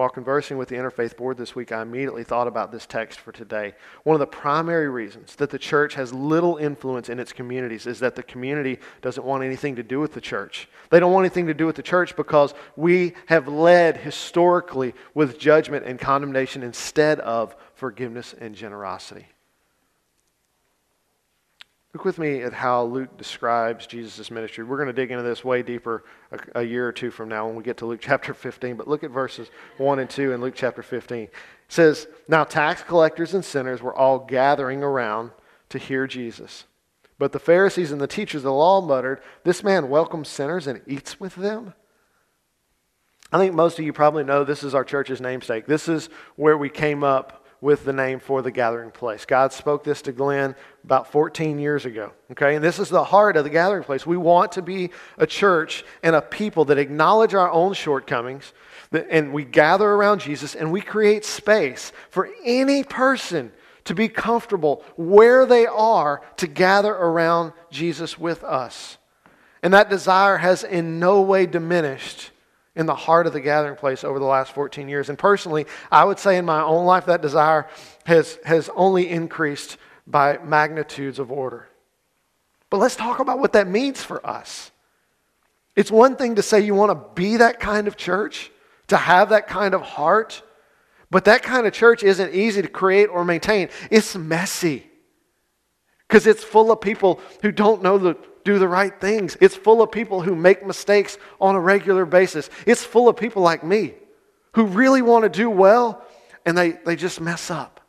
While 0.01 0.09
conversing 0.09 0.57
with 0.57 0.71
the 0.71 0.77
Interfaith 0.77 1.19
Board 1.19 1.37
this 1.37 1.55
week, 1.55 1.73
I 1.73 1.83
immediately 1.83 2.25
thought 2.25 2.49
about 2.49 2.73
this 2.73 2.87
text 2.87 3.21
for 3.21 3.33
today. 3.33 3.75
One 4.05 4.15
of 4.15 4.21
the 4.21 4.27
primary 4.27 4.89
reasons 4.89 5.37
that 5.37 5.51
the 5.51 5.59
church 5.59 5.93
has 5.93 6.15
little 6.15 6.57
influence 6.57 7.11
in 7.11 7.21
its 7.21 7.35
communities 7.35 7.87
is 7.87 8.01
that 8.01 8.15
the 8.15 8.23
community 8.23 8.79
doesn't 9.03 9.27
want 9.27 9.45
anything 9.45 9.77
to 9.77 9.83
do 9.83 10.01
with 10.01 10.15
the 10.15 10.21
church. 10.23 10.71
They 10.89 11.01
don't 11.01 11.13
want 11.13 11.27
anything 11.27 11.49
to 11.49 11.53
do 11.53 11.67
with 11.67 11.77
the 11.77 11.83
church 11.83 12.17
because 12.17 12.55
we 12.77 13.13
have 13.27 13.47
led 13.47 13.99
historically 13.99 14.95
with 15.13 15.39
judgment 15.39 15.85
and 15.85 15.99
condemnation 15.99 16.63
instead 16.63 17.21
of 17.21 17.55
forgiveness 17.75 18.35
and 18.41 18.55
generosity. 18.55 19.27
Look 21.93 22.05
with 22.05 22.19
me 22.19 22.43
at 22.43 22.53
how 22.53 22.85
Luke 22.85 23.17
describes 23.17 23.85
Jesus' 23.85 24.31
ministry. 24.31 24.63
We're 24.63 24.77
going 24.77 24.87
to 24.87 24.93
dig 24.93 25.11
into 25.11 25.25
this 25.25 25.45
way 25.45 25.63
deeper 25.63 26.05
a, 26.31 26.61
a, 26.61 26.63
year 26.63 26.87
or 26.87 26.93
two 26.93 27.11
from 27.11 27.29
now 27.29 27.47
when 27.47 27.57
we 27.57 27.65
get 27.65 27.79
to 27.79 27.87
Luke 27.87 28.01
chapter 28.03 28.33
15. 28.33 28.77
But 28.77 28.87
look 28.87 29.03
at 29.03 29.11
verses 29.11 29.51
1 29.79 29.99
and 29.99 30.09
2 30.09 30.33
in 30.33 30.41
Luke 30.41 30.55
chapter 30.57 30.83
15. 30.83 31.23
It 31.25 31.33
says, 31.67 32.07
Now 32.29 32.45
tax 32.45 32.83
collectors 32.83 33.35
and 33.35 33.45
sinners 33.45 33.83
were 33.83 33.95
all 33.95 34.21
gathering 34.21 34.85
around 34.85 35.33
to 35.71 35.79
hear 35.79 36.07
Jesus. 36.07 36.65
But 37.19 37.33
the 37.33 37.41
Pharisees 37.41 37.91
and 37.91 38.01
the 38.01 38.07
teachers 38.07 38.41
of 38.41 38.45
the 38.45 38.53
law 38.53 38.81
muttered, 38.81 39.21
This 39.43 39.65
man 39.65 39.91
welcomes 39.91 40.29
sinners 40.29 40.69
and 40.69 40.83
eats 40.87 41.19
with 41.19 41.35
them? 41.35 41.75
I 43.33 43.39
think 43.39 43.55
most 43.55 43.79
of 43.79 43.85
you 43.85 43.93
probably 43.93 44.25
know 44.25 44.45
this 44.45 44.63
is 44.63 44.75
our 44.75 44.85
church's 44.85 45.21
namesake. 45.21 45.67
This 45.67 45.89
is 45.89 46.09
where 46.37 46.57
we 46.57 46.69
came 46.69 47.03
up 47.05 47.40
with 47.61 47.85
the 47.85 47.93
name 47.93 48.19
for 48.21 48.43
the 48.43 48.51
gathering 48.51 48.91
place. 48.91 49.25
God 49.25 49.53
spoke 49.53 49.85
this 49.85 50.03
to 50.03 50.13
Glenn 50.13 50.55
about 50.83 51.13
14 51.13 51.59
years 51.59 51.85
ago. 51.85 52.13
Okay, 52.33 52.55
and 52.55 52.65
this 52.65 52.79
is 52.79 52.89
the 52.89 53.05
heart 53.05 53.37
of 53.37 53.45
the 53.45 53.51
gathering 53.51 53.85
place. 53.85 54.07
We 54.07 54.17
want 54.17 54.53
to 54.53 54.63
be 54.63 54.91
a 55.19 55.27
church 55.27 55.85
and 56.03 56.17
a 56.17 56.23
people 56.23 56.65
that 56.67 56.79
acknowledge 56.79 57.35
our 57.35 57.51
own 57.51 57.75
shortcomings, 57.75 58.53
and 58.93 59.33
we 59.33 59.45
gather 59.45 59.89
around 59.89 60.21
Jesus 60.21 60.55
and 60.55 60.73
we 60.73 60.81
create 60.81 61.25
space 61.25 61.93
for 62.09 62.29
any 62.45 62.83
person 62.83 63.53
to 63.85 63.95
be 63.95 64.09
comfortable 64.09 64.85
where 64.97 65.47
they 65.47 65.67
are 65.67 66.23
to 66.37 66.47
gather 66.47 66.93
around 66.93 67.53
Jesus 67.71 68.19
with 68.19 68.43
us. 68.43 68.99
And 69.63 69.75
that 69.75 69.91
desire 69.91 70.39
has 70.39 70.65
in 70.65 70.99
no 70.99 71.21
way 71.21 71.47
diminished 71.47 72.31
in 72.77 72.87
the 72.87 72.95
heart 72.95 73.27
of 73.27 73.33
the 73.33 73.41
gathering 73.41 73.77
place 73.77 74.05
over 74.05 74.19
the 74.19 74.25
last 74.25 74.53
14 74.53 74.89
years. 74.89 75.09
And 75.09 75.19
personally, 75.19 75.67
I 75.91 76.05
would 76.05 76.19
say 76.19 76.37
in 76.37 76.45
my 76.45 76.63
own 76.63 76.87
life 76.87 77.07
that 77.07 77.23
desire 77.23 77.69
has, 78.07 78.39
has 78.45 78.71
only 78.75 79.09
increased 79.09 79.77
by 80.07 80.39
magnitudes 80.39 81.19
of 81.19 81.33
order. 81.33 81.69
But 82.69 82.79
let's 82.79 82.97
talk 82.97 83.19
about 83.19 83.41
what 83.41 83.53
that 83.55 83.67
means 83.67 84.03
for 84.03 84.25
us. 84.25 84.71
It's 85.75 85.91
one 85.91 86.17
thing 86.17 86.37
to 86.37 86.43
say 86.43 86.61
you 86.61 86.75
want 86.75 86.91
to 86.91 87.15
be 87.21 87.39
that 87.39 87.59
kind 87.59 87.89
of 87.89 87.97
church, 87.97 88.51
to 88.89 88.97
have 88.97 89.31
that 89.31 89.47
kind 89.47 89.75
of 89.75 89.83
heart, 89.83 90.43
but 91.11 91.25
that 91.25 91.43
kind 91.43 91.67
of 91.67 91.73
church 91.73 92.03
isn't 92.03 92.35
easy 92.35 92.63
to 92.63 92.69
create 92.69 93.07
or 93.07 93.25
maintain. 93.25 93.69
It's 93.91 94.17
messy 94.17 94.87
because 96.07 96.27
it's 96.27 96.45
full 96.45 96.71
of 96.71 96.81
people 96.81 97.21
who 97.43 97.51
don't 97.51 97.83
know 97.83 97.99
the 97.99 98.17
do 98.45 98.59
the 98.59 98.69
right 98.69 98.99
things. 99.01 99.37
It's 99.41 99.57
full 99.57 99.83
of 99.83 99.93
people 99.93 100.21
who 100.21 100.35
make 100.35 100.65
mistakes 100.67 101.19
on 101.41 101.55
a 101.55 101.61
regular 101.61 102.05
basis. 102.05 102.51
It's 102.67 102.85
full 102.85 103.09
of 103.09 103.17
people 103.17 103.43
like 103.43 103.65
me 103.65 103.95
who 104.53 104.67
really 104.67 105.03
want 105.03 105.25
to 105.25 105.29
do 105.29 105.49
well 105.49 106.05
and 106.45 106.57
they, 106.57 106.73
they 106.73 106.97
just 106.97 107.21
mess 107.21 107.51
up. 107.51 107.81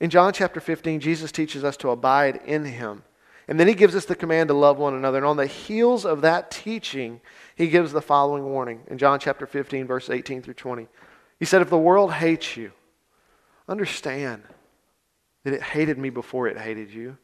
In 0.00 0.10
John 0.10 0.32
chapter 0.32 0.60
15, 0.60 1.00
Jesus 1.00 1.30
teaches 1.30 1.62
us 1.62 1.76
to 1.78 1.90
abide 1.90 2.40
in 2.46 2.64
him. 2.64 3.04
And 3.46 3.58
then 3.58 3.66
he 3.66 3.74
gives 3.74 3.94
us 3.96 4.04
the 4.04 4.14
command 4.14 4.48
to 4.48 4.54
love 4.54 4.78
one 4.78 4.94
another. 4.94 5.18
And 5.18 5.26
on 5.26 5.36
the 5.36 5.46
heels 5.46 6.06
of 6.06 6.22
that 6.22 6.50
teaching, 6.50 7.20
he 7.56 7.68
gives 7.68 7.92
the 7.92 8.00
following 8.00 8.44
warning 8.44 8.80
in 8.86 8.96
John 8.96 9.18
chapter 9.18 9.46
15, 9.46 9.86
verse 9.86 10.08
18 10.08 10.42
through 10.42 10.54
20. 10.54 10.88
He 11.38 11.44
said, 11.44 11.60
If 11.60 11.68
the 11.68 11.76
world 11.76 12.12
hates 12.12 12.56
you, 12.56 12.72
understand 13.68 14.44
that 15.44 15.54
it 15.54 15.62
hated 15.62 15.98
me 15.98 16.10
before 16.10 16.48
it 16.48 16.58
hated 16.58 16.92
you. 16.92 17.16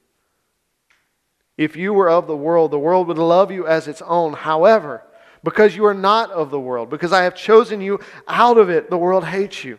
If 1.56 1.76
you 1.76 1.94
were 1.94 2.10
of 2.10 2.26
the 2.26 2.36
world, 2.36 2.70
the 2.70 2.78
world 2.78 3.08
would 3.08 3.18
love 3.18 3.50
you 3.50 3.66
as 3.66 3.88
its 3.88 4.02
own. 4.02 4.34
However, 4.34 5.02
because 5.42 5.76
you 5.76 5.86
are 5.86 5.94
not 5.94 6.30
of 6.30 6.50
the 6.50 6.60
world, 6.60 6.90
because 6.90 7.12
I 7.12 7.22
have 7.22 7.34
chosen 7.34 7.80
you 7.80 8.00
out 8.28 8.58
of 8.58 8.68
it, 8.68 8.90
the 8.90 8.98
world 8.98 9.24
hates 9.24 9.64
you. 9.64 9.78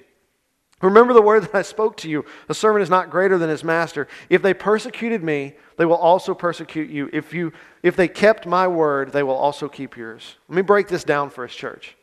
Remember 0.82 1.14
the 1.14 1.22
word 1.22 1.44
that 1.44 1.56
I 1.56 1.62
spoke 1.62 1.98
to 1.98 2.10
you. 2.10 2.26
The 2.48 2.54
servant 2.54 2.84
is 2.84 2.90
not 2.90 3.10
greater 3.10 3.38
than 3.38 3.50
his 3.50 3.64
master. 3.64 4.08
If 4.30 4.42
they 4.42 4.54
persecuted 4.54 5.24
me, 5.24 5.56
they 5.78 5.86
will 5.86 5.96
also 5.96 6.34
persecute 6.34 6.90
you. 6.90 7.10
If, 7.14 7.34
you. 7.34 7.54
if 7.84 7.96
they 7.96 8.08
kept 8.08 8.46
my 8.46 8.68
word, 8.68 9.12
they 9.12 9.24
will 9.24 9.36
also 9.36 9.68
keep 9.68 9.98
yours. 9.98 10.36
Let 10.50 10.56
me 10.56 10.62
break 10.62 10.88
this 10.88 11.04
down 11.04 11.30
for 11.30 11.44
us, 11.44 11.54
church. 11.54 11.96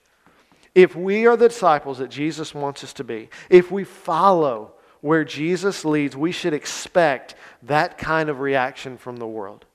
If 0.74 0.96
we 0.96 1.26
are 1.26 1.36
the 1.36 1.48
disciples 1.48 1.98
that 1.98 2.10
Jesus 2.10 2.54
wants 2.54 2.82
us 2.82 2.92
to 2.94 3.04
be, 3.04 3.28
if 3.48 3.70
we 3.70 3.84
follow 3.84 4.73
where 5.04 5.22
Jesus 5.22 5.84
leads, 5.84 6.16
we 6.16 6.32
should 6.32 6.54
expect 6.54 7.34
that 7.64 7.98
kind 7.98 8.30
of 8.30 8.40
reaction 8.40 8.96
from 8.96 9.18
the 9.18 9.26
world. 9.26 9.66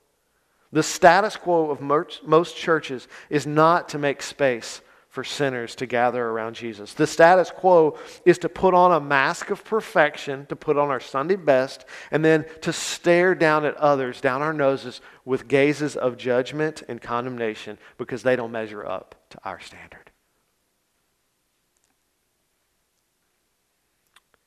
The 0.72 0.82
status 0.82 1.36
quo 1.38 1.70
of 1.70 1.82
most 1.82 2.58
churches 2.58 3.08
is 3.30 3.46
not 3.46 3.90
to 3.90 4.00
make 4.00 4.24
space 4.24 4.82
for 5.10 5.24
sinners 5.24 5.76
to 5.76 5.86
gather 5.86 6.26
around 6.26 6.56
Jesus. 6.56 6.96
The 6.96 7.06
status 7.06 7.52
quo 7.52 8.00
is 8.26 8.40
to 8.40 8.50
put 8.50 8.74
on 8.74 8.92
a 8.92 9.00
mask 9.00 9.52
of 9.52 9.64
perfection, 9.64 10.48
to 10.48 10.56
put 10.56 10.80
on 10.80 10.90
our 10.90 11.00
Sunday 11.00 11.36
best, 11.36 11.86
and 12.10 12.26
then 12.26 12.44
to 12.62 12.74
stare 12.74 13.36
down 13.36 13.66
at 13.66 13.78
others, 13.78 14.22
down 14.22 14.42
our 14.42 14.54
noses, 14.54 15.00
with 15.26 15.48
gazes 15.48 15.96
of 15.96 16.18
judgment 16.18 16.82
and 16.90 17.00
condemnation 17.00 17.78
because 18.00 18.24
they 18.24 18.36
don't 18.36 18.52
measure 18.52 18.84
up 18.84 19.14
to 19.30 19.38
our 19.44 19.60
standard. 19.60 20.09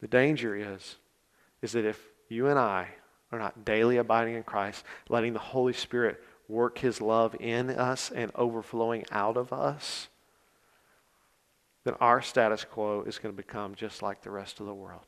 The 0.02 0.08
danger 0.08 0.56
is, 0.56 0.96
is 1.62 1.72
that 1.72 1.86
if 1.86 1.98
you 2.28 2.48
and 2.48 2.58
I 2.58 2.88
are 3.30 3.38
not 3.38 3.64
daily 3.64 3.96
abiding 3.96 4.34
in 4.34 4.42
Christ, 4.42 4.84
letting 5.08 5.32
the 5.32 5.38
Holy 5.38 5.72
Spirit 5.72 6.20
work 6.48 6.78
His 6.78 7.00
love 7.00 7.36
in 7.38 7.70
us 7.70 8.10
and 8.10 8.32
overflowing 8.34 9.04
out 9.12 9.36
of 9.36 9.52
us, 9.52 10.08
then 11.84 11.94
our 12.00 12.20
status 12.20 12.64
quo 12.64 13.02
is 13.02 13.18
going 13.18 13.34
to 13.34 13.42
become 13.42 13.76
just 13.76 14.02
like 14.02 14.22
the 14.22 14.30
rest 14.30 14.58
of 14.58 14.66
the 14.66 14.74
world. 14.74 15.06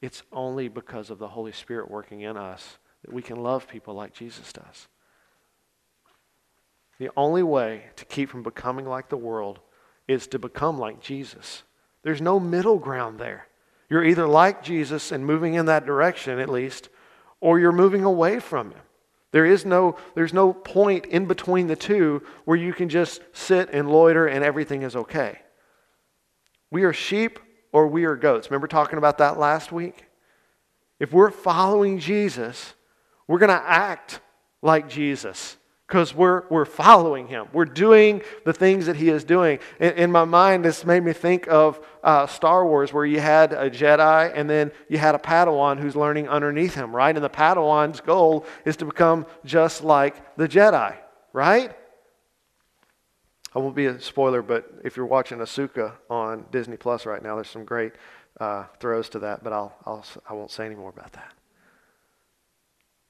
It's 0.00 0.22
only 0.32 0.68
because 0.68 1.10
of 1.10 1.18
the 1.18 1.28
Holy 1.28 1.52
Spirit 1.52 1.90
working 1.90 2.20
in 2.20 2.36
us 2.36 2.78
that 3.04 3.12
we 3.12 3.20
can 3.20 3.42
love 3.42 3.68
people 3.68 3.94
like 3.94 4.14
Jesus 4.14 4.52
does. 4.52 4.86
The 6.98 7.10
only 7.16 7.42
way 7.42 7.86
to 7.96 8.04
keep 8.04 8.28
from 8.28 8.44
becoming 8.44 8.86
like 8.86 9.08
the 9.08 9.16
world 9.16 9.58
is 10.06 10.28
to 10.28 10.38
become 10.38 10.78
like 10.78 11.00
Jesus. 11.00 11.64
There's 12.04 12.20
no 12.20 12.38
middle 12.38 12.78
ground 12.78 13.18
there. 13.18 13.48
You're 13.92 14.04
either 14.04 14.26
like 14.26 14.62
Jesus 14.62 15.12
and 15.12 15.26
moving 15.26 15.52
in 15.52 15.66
that 15.66 15.84
direction 15.84 16.38
at 16.38 16.48
least, 16.48 16.88
or 17.42 17.60
you're 17.60 17.72
moving 17.72 18.04
away 18.04 18.40
from 18.40 18.70
him. 18.70 18.80
There 19.32 19.44
is 19.44 19.66
no, 19.66 19.96
there's 20.14 20.32
no 20.32 20.54
point 20.54 21.04
in 21.04 21.26
between 21.26 21.66
the 21.66 21.76
two 21.76 22.22
where 22.46 22.56
you 22.56 22.72
can 22.72 22.88
just 22.88 23.20
sit 23.34 23.68
and 23.70 23.90
loiter 23.90 24.26
and 24.26 24.42
everything 24.42 24.80
is 24.80 24.96
okay. 24.96 25.40
We 26.70 26.84
are 26.84 26.94
sheep 26.94 27.38
or 27.70 27.86
we 27.86 28.06
are 28.06 28.16
goats. 28.16 28.50
Remember 28.50 28.66
talking 28.66 28.96
about 28.96 29.18
that 29.18 29.38
last 29.38 29.72
week? 29.72 30.06
If 30.98 31.12
we're 31.12 31.30
following 31.30 31.98
Jesus, 31.98 32.72
we're 33.26 33.40
going 33.40 33.50
to 33.50 33.62
act 33.62 34.20
like 34.62 34.88
Jesus 34.88 35.58
because 35.92 36.14
we're, 36.14 36.44
we're 36.48 36.64
following 36.64 37.26
him. 37.26 37.48
We're 37.52 37.66
doing 37.66 38.22
the 38.46 38.54
things 38.54 38.86
that 38.86 38.96
he 38.96 39.10
is 39.10 39.24
doing. 39.24 39.58
In, 39.78 39.92
in 39.92 40.10
my 40.10 40.24
mind, 40.24 40.64
this 40.64 40.86
made 40.86 41.04
me 41.04 41.12
think 41.12 41.46
of 41.48 41.84
uh, 42.02 42.26
Star 42.26 42.66
Wars, 42.66 42.94
where 42.94 43.04
you 43.04 43.20
had 43.20 43.52
a 43.52 43.68
Jedi 43.68 44.32
and 44.34 44.48
then 44.48 44.72
you 44.88 44.96
had 44.96 45.14
a 45.14 45.18
Padawan 45.18 45.78
who's 45.78 45.94
learning 45.94 46.30
underneath 46.30 46.74
him, 46.74 46.96
right? 46.96 47.14
And 47.14 47.22
the 47.22 47.28
Padawan's 47.28 48.00
goal 48.00 48.46
is 48.64 48.78
to 48.78 48.86
become 48.86 49.26
just 49.44 49.84
like 49.84 50.34
the 50.38 50.48
Jedi, 50.48 50.96
right? 51.34 51.76
I 53.54 53.58
won't 53.58 53.76
be 53.76 53.84
a 53.84 54.00
spoiler, 54.00 54.40
but 54.40 54.72
if 54.82 54.96
you're 54.96 55.04
watching 55.04 55.40
Ahsoka 55.40 55.92
on 56.08 56.46
Disney 56.50 56.78
Plus 56.78 57.04
right 57.04 57.22
now, 57.22 57.34
there's 57.34 57.50
some 57.50 57.66
great 57.66 57.92
uh, 58.40 58.64
throws 58.80 59.10
to 59.10 59.18
that, 59.18 59.44
but 59.44 59.52
I'll, 59.52 59.74
I'll, 59.84 60.06
I 60.26 60.32
won't 60.32 60.50
say 60.50 60.64
any 60.64 60.74
more 60.74 60.88
about 60.88 61.12
that. 61.12 61.34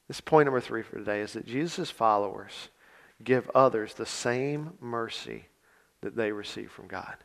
This 0.07 0.21
point 0.21 0.47
number 0.47 0.59
three 0.59 0.83
for 0.83 0.97
today 0.97 1.21
is 1.21 1.33
that 1.33 1.45
Jesus' 1.45 1.89
followers 1.89 2.69
give 3.23 3.49
others 3.55 3.93
the 3.93 4.05
same 4.05 4.73
mercy 4.81 5.45
that 6.01 6.15
they 6.15 6.31
receive 6.31 6.71
from 6.71 6.87
God. 6.87 7.15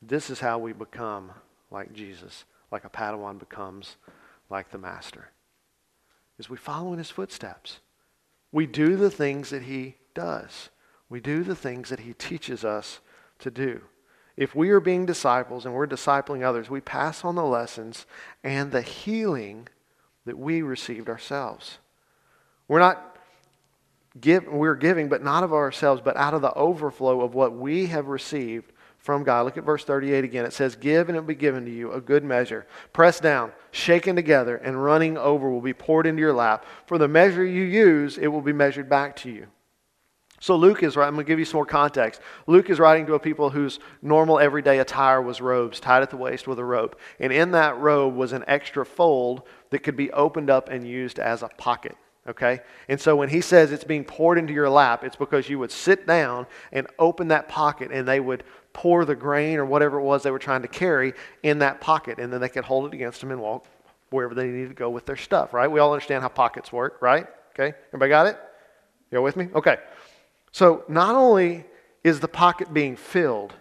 This 0.00 0.30
is 0.30 0.40
how 0.40 0.58
we 0.58 0.72
become 0.72 1.32
like 1.70 1.92
Jesus, 1.92 2.44
like 2.70 2.84
a 2.84 2.88
Padawan 2.90 3.38
becomes 3.38 3.96
like 4.50 4.70
the 4.70 4.78
master. 4.78 5.30
Is 6.38 6.50
we 6.50 6.56
follow 6.56 6.92
in 6.92 6.98
his 6.98 7.10
footsteps. 7.10 7.80
We 8.52 8.66
do 8.66 8.96
the 8.96 9.10
things 9.10 9.50
that 9.50 9.62
he 9.62 9.96
does. 10.14 10.70
We 11.08 11.20
do 11.20 11.42
the 11.42 11.56
things 11.56 11.88
that 11.88 12.00
he 12.00 12.12
teaches 12.14 12.64
us 12.64 13.00
to 13.40 13.50
do. 13.50 13.82
If 14.36 14.54
we 14.54 14.70
are 14.70 14.80
being 14.80 15.06
disciples 15.06 15.66
and 15.66 15.74
we're 15.74 15.86
discipling 15.86 16.42
others, 16.42 16.70
we 16.70 16.80
pass 16.80 17.24
on 17.24 17.34
the 17.34 17.44
lessons 17.44 18.06
and 18.42 18.72
the 18.72 18.82
healing 18.82 19.68
that 20.26 20.38
we 20.38 20.62
received 20.62 21.08
ourselves. 21.08 21.78
We're 22.68 22.78
not 22.78 23.16
give, 24.20 24.46
we're 24.46 24.74
giving, 24.74 25.08
but 25.08 25.22
not 25.22 25.42
of 25.42 25.52
ourselves, 25.52 26.00
but 26.04 26.16
out 26.16 26.34
of 26.34 26.42
the 26.42 26.52
overflow 26.54 27.20
of 27.22 27.34
what 27.34 27.54
we 27.54 27.86
have 27.86 28.06
received 28.06 28.72
from 28.98 29.24
God. 29.24 29.44
Look 29.44 29.58
at 29.58 29.64
verse 29.64 29.84
38 29.84 30.24
again. 30.24 30.44
It 30.44 30.52
says, 30.52 30.76
Give 30.76 31.08
and 31.08 31.16
it 31.16 31.20
will 31.20 31.26
be 31.26 31.34
given 31.34 31.64
to 31.64 31.70
you, 31.70 31.92
a 31.92 32.00
good 32.00 32.24
measure, 32.24 32.66
pressed 32.92 33.22
down, 33.22 33.52
shaken 33.72 34.14
together, 34.14 34.56
and 34.56 34.82
running 34.82 35.18
over 35.18 35.50
will 35.50 35.60
be 35.60 35.74
poured 35.74 36.06
into 36.06 36.20
your 36.20 36.32
lap. 36.32 36.64
For 36.86 36.98
the 36.98 37.08
measure 37.08 37.44
you 37.44 37.64
use, 37.64 38.16
it 38.16 38.28
will 38.28 38.42
be 38.42 38.52
measured 38.52 38.88
back 38.88 39.16
to 39.16 39.30
you. 39.30 39.48
So 40.42 40.56
Luke 40.56 40.82
is, 40.82 40.96
I'm 40.96 41.14
going 41.14 41.24
to 41.24 41.30
give 41.30 41.38
you 41.38 41.44
some 41.44 41.58
more 41.58 41.66
context. 41.66 42.20
Luke 42.48 42.68
is 42.68 42.80
writing 42.80 43.06
to 43.06 43.14
a 43.14 43.20
people 43.20 43.48
whose 43.48 43.78
normal 44.02 44.40
everyday 44.40 44.80
attire 44.80 45.22
was 45.22 45.40
robes 45.40 45.78
tied 45.78 46.02
at 46.02 46.10
the 46.10 46.16
waist 46.16 46.48
with 46.48 46.58
a 46.58 46.64
rope. 46.64 46.98
And 47.20 47.32
in 47.32 47.52
that 47.52 47.78
robe 47.78 48.16
was 48.16 48.32
an 48.32 48.42
extra 48.48 48.84
fold 48.84 49.42
that 49.70 49.84
could 49.84 49.94
be 49.94 50.10
opened 50.10 50.50
up 50.50 50.68
and 50.68 50.84
used 50.84 51.20
as 51.20 51.44
a 51.44 51.48
pocket. 51.48 51.96
Okay? 52.26 52.58
And 52.88 53.00
so 53.00 53.14
when 53.14 53.28
he 53.28 53.40
says 53.40 53.70
it's 53.70 53.84
being 53.84 54.02
poured 54.02 54.36
into 54.36 54.52
your 54.52 54.68
lap, 54.68 55.04
it's 55.04 55.14
because 55.14 55.48
you 55.48 55.60
would 55.60 55.70
sit 55.70 56.08
down 56.08 56.48
and 56.72 56.88
open 56.98 57.28
that 57.28 57.48
pocket 57.48 57.92
and 57.92 58.08
they 58.08 58.18
would 58.18 58.42
pour 58.72 59.04
the 59.04 59.14
grain 59.14 59.60
or 59.60 59.64
whatever 59.64 60.00
it 60.00 60.02
was 60.02 60.24
they 60.24 60.32
were 60.32 60.40
trying 60.40 60.62
to 60.62 60.68
carry 60.68 61.12
in 61.44 61.60
that 61.60 61.80
pocket. 61.80 62.18
And 62.18 62.32
then 62.32 62.40
they 62.40 62.48
could 62.48 62.64
hold 62.64 62.86
it 62.86 62.94
against 62.94 63.20
them 63.20 63.30
and 63.30 63.40
walk 63.40 63.64
wherever 64.10 64.34
they 64.34 64.48
needed 64.48 64.70
to 64.70 64.74
go 64.74 64.90
with 64.90 65.06
their 65.06 65.14
stuff, 65.14 65.54
right? 65.54 65.70
We 65.70 65.78
all 65.78 65.92
understand 65.92 66.22
how 66.22 66.28
pockets 66.30 66.72
work, 66.72 67.00
right? 67.00 67.28
Okay? 67.54 67.76
Everybody 67.90 68.08
got 68.08 68.26
it? 68.26 68.40
You 69.12 69.18
all 69.18 69.24
with 69.24 69.36
me? 69.36 69.48
Okay. 69.54 69.76
So 70.52 70.84
not 70.88 71.14
only 71.14 71.64
is 72.04 72.20
the 72.20 72.28
pocket 72.28 72.72
being 72.72 72.96
filled, 72.96 73.54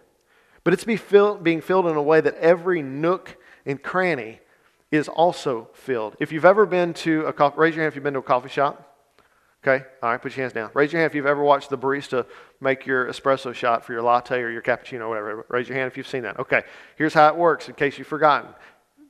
but 0.63 0.73
it's 0.73 0.83
be 0.83 0.99
being 1.41 1.61
filled 1.61 1.87
in 1.87 1.95
a 1.95 2.01
way 2.01 2.21
that 2.21 2.35
every 2.35 2.81
nook 2.81 3.37
and 3.65 3.81
cranny 3.81 4.39
is 4.91 5.07
also 5.07 5.69
filled. 5.73 6.15
If 6.19 6.31
you've 6.31 6.45
ever 6.45 6.65
been 6.65 6.93
to 6.95 7.25
a 7.25 7.33
coffee, 7.33 7.55
raise 7.57 7.75
your 7.75 7.83
hand 7.83 7.91
if 7.91 7.95
you've 7.95 8.03
been 8.03 8.13
to 8.13 8.19
a 8.19 8.23
coffee 8.23 8.49
shop. 8.49 8.87
Okay, 9.63 9.85
all 10.01 10.09
right, 10.09 10.21
put 10.21 10.35
your 10.35 10.43
hands 10.43 10.53
down. 10.53 10.71
Raise 10.73 10.91
your 10.91 11.01
hand 11.01 11.11
if 11.11 11.15
you've 11.15 11.27
ever 11.27 11.43
watched 11.43 11.69
the 11.69 11.77
barista 11.77 12.25
make 12.59 12.85
your 12.87 13.05
espresso 13.05 13.53
shot 13.53 13.85
for 13.85 13.93
your 13.93 14.01
latte 14.01 14.41
or 14.41 14.49
your 14.49 14.61
cappuccino 14.61 15.01
or 15.01 15.09
whatever. 15.09 15.45
Raise 15.49 15.69
your 15.69 15.77
hand 15.77 15.87
if 15.87 15.97
you've 15.97 16.07
seen 16.07 16.23
that. 16.23 16.39
Okay, 16.39 16.63
here's 16.95 17.13
how 17.13 17.27
it 17.27 17.35
works 17.35 17.69
in 17.69 17.75
case 17.75 17.97
you've 17.97 18.07
forgotten. 18.07 18.49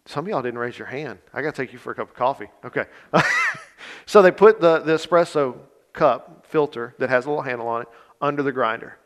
Some 0.05 0.25
of 0.25 0.29
y'all 0.29 0.41
didn't 0.41 0.59
raise 0.59 0.77
your 0.77 0.87
hand. 0.87 1.19
I 1.33 1.41
got 1.41 1.55
to 1.55 1.61
take 1.61 1.71
you 1.71 1.79
for 1.79 1.91
a 1.91 1.95
cup 1.95 2.09
of 2.09 2.15
coffee. 2.15 2.49
Okay. 2.65 2.85
so 4.05 4.21
they 4.21 4.31
put 4.31 4.59
the, 4.59 4.79
the 4.79 4.93
espresso 4.93 5.57
cup 5.93 6.40
filter 6.51 6.93
that 6.99 7.09
has 7.09 7.25
a 7.25 7.29
little 7.29 7.43
handle 7.43 7.67
on 7.67 7.83
it 7.83 7.87
under 8.21 8.43
the 8.43 8.51
grinder. 8.51 8.97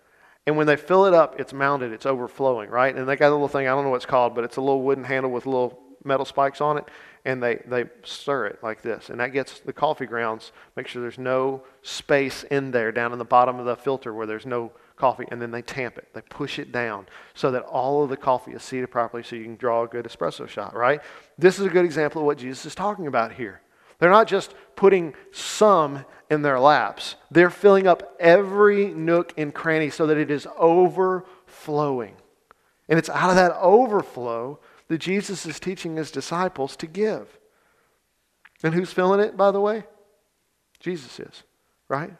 And 0.47 0.57
when 0.57 0.67
they 0.67 0.75
fill 0.75 1.05
it 1.05 1.13
up, 1.13 1.39
it's 1.39 1.53
mounted, 1.53 1.91
it's 1.91 2.05
overflowing, 2.05 2.69
right? 2.69 2.95
And 2.95 3.07
they 3.07 3.15
got 3.15 3.29
a 3.29 3.31
little 3.31 3.47
thing, 3.47 3.67
I 3.67 3.71
don't 3.71 3.83
know 3.83 3.89
what 3.89 3.97
it's 3.97 4.05
called, 4.05 4.35
but 4.35 4.43
it's 4.43 4.57
a 4.57 4.61
little 4.61 4.83
wooden 4.83 5.03
handle 5.03 5.31
with 5.31 5.45
little 5.45 5.79
metal 6.03 6.25
spikes 6.25 6.61
on 6.61 6.77
it. 6.77 6.85
And 7.23 7.41
they, 7.41 7.63
they 7.65 7.85
stir 8.03 8.45
it 8.45 8.59
like 8.61 8.83
this. 8.83 9.09
And 9.09 9.19
that 9.19 9.33
gets 9.33 9.59
the 9.59 9.73
coffee 9.73 10.05
grounds, 10.05 10.51
make 10.75 10.87
sure 10.87 11.01
there's 11.01 11.17
no 11.17 11.63
space 11.81 12.43
in 12.43 12.69
there 12.69 12.91
down 12.91 13.11
in 13.11 13.17
the 13.17 13.25
bottom 13.25 13.57
of 13.59 13.65
the 13.65 13.75
filter 13.75 14.13
where 14.13 14.27
there's 14.27 14.45
no 14.45 14.71
coffee. 14.95 15.25
And 15.31 15.41
then 15.41 15.49
they 15.49 15.63
tamp 15.63 15.97
it, 15.97 16.09
they 16.13 16.21
push 16.21 16.59
it 16.59 16.71
down 16.71 17.07
so 17.33 17.49
that 17.49 17.63
all 17.63 18.03
of 18.03 18.11
the 18.11 18.17
coffee 18.17 18.51
is 18.51 18.61
seated 18.61 18.91
properly 18.91 19.23
so 19.23 19.35
you 19.35 19.43
can 19.43 19.55
draw 19.55 19.83
a 19.83 19.87
good 19.87 20.05
espresso 20.05 20.47
shot, 20.47 20.75
right? 20.75 21.01
This 21.39 21.57
is 21.57 21.65
a 21.65 21.69
good 21.69 21.85
example 21.85 22.21
of 22.21 22.27
what 22.27 22.37
Jesus 22.37 22.67
is 22.67 22.75
talking 22.75 23.07
about 23.07 23.31
here. 23.31 23.61
They're 23.99 24.09
not 24.09 24.27
just 24.27 24.53
putting 24.75 25.13
some 25.31 26.05
in 26.29 26.41
their 26.41 26.59
laps, 26.59 27.15
they're 27.29 27.51
filling 27.51 27.85
up 27.85 28.15
every 28.19 28.87
nook 28.87 29.33
and 29.37 29.53
cranny 29.53 29.91
so 29.91 30.07
that 30.07 30.17
it 30.17 30.31
is 30.31 30.47
overflowing. 30.57 32.15
And 32.89 32.97
it's 32.97 33.09
out 33.09 33.29
of 33.29 33.35
that 33.35 33.55
overflow 33.57 34.59
that 34.87 34.97
Jesus 34.97 35.45
is 35.45 35.59
teaching 35.59 35.95
his 35.95 36.11
disciples 36.11 36.75
to 36.77 36.87
give. 36.87 37.39
And 38.63 38.73
who's 38.73 38.91
filling 38.91 39.19
it, 39.19 39.37
by 39.37 39.51
the 39.51 39.61
way? 39.61 39.83
Jesus 40.79 41.19
is, 41.19 41.43
right? 41.87 42.13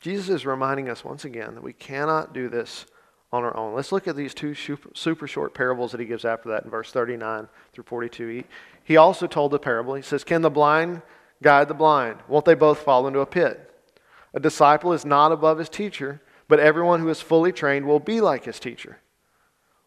Jesus 0.00 0.28
is 0.28 0.44
reminding 0.44 0.88
us 0.88 1.04
once 1.04 1.24
again 1.24 1.54
that 1.54 1.62
we 1.62 1.72
cannot 1.72 2.34
do 2.34 2.48
this 2.48 2.86
on 3.32 3.44
our 3.44 3.56
own. 3.56 3.74
Let's 3.74 3.92
look 3.92 4.06
at 4.06 4.16
these 4.16 4.34
two 4.34 4.54
super 4.54 5.26
short 5.26 5.54
parables 5.54 5.92
that 5.92 6.00
he 6.00 6.06
gives 6.06 6.24
after 6.24 6.50
that 6.50 6.64
in 6.64 6.70
verse 6.70 6.92
39 6.92 7.48
through 7.72 7.84
42. 7.84 8.44
He 8.84 8.96
also 8.96 9.26
told 9.26 9.52
the 9.52 9.58
parable. 9.58 9.94
He 9.94 10.02
says, 10.02 10.22
Can 10.22 10.42
the 10.42 10.50
blind 10.50 11.02
guide 11.42 11.68
the 11.68 11.74
blind? 11.74 12.18
Won't 12.28 12.44
they 12.44 12.54
both 12.54 12.80
fall 12.80 13.06
into 13.06 13.20
a 13.20 13.26
pit? 13.26 13.70
A 14.34 14.40
disciple 14.40 14.92
is 14.92 15.04
not 15.04 15.32
above 15.32 15.58
his 15.58 15.68
teacher, 15.68 16.20
but 16.46 16.60
everyone 16.60 17.00
who 17.00 17.08
is 17.08 17.20
fully 17.20 17.52
trained 17.52 17.86
will 17.86 18.00
be 18.00 18.20
like 18.20 18.44
his 18.44 18.60
teacher. 18.60 18.98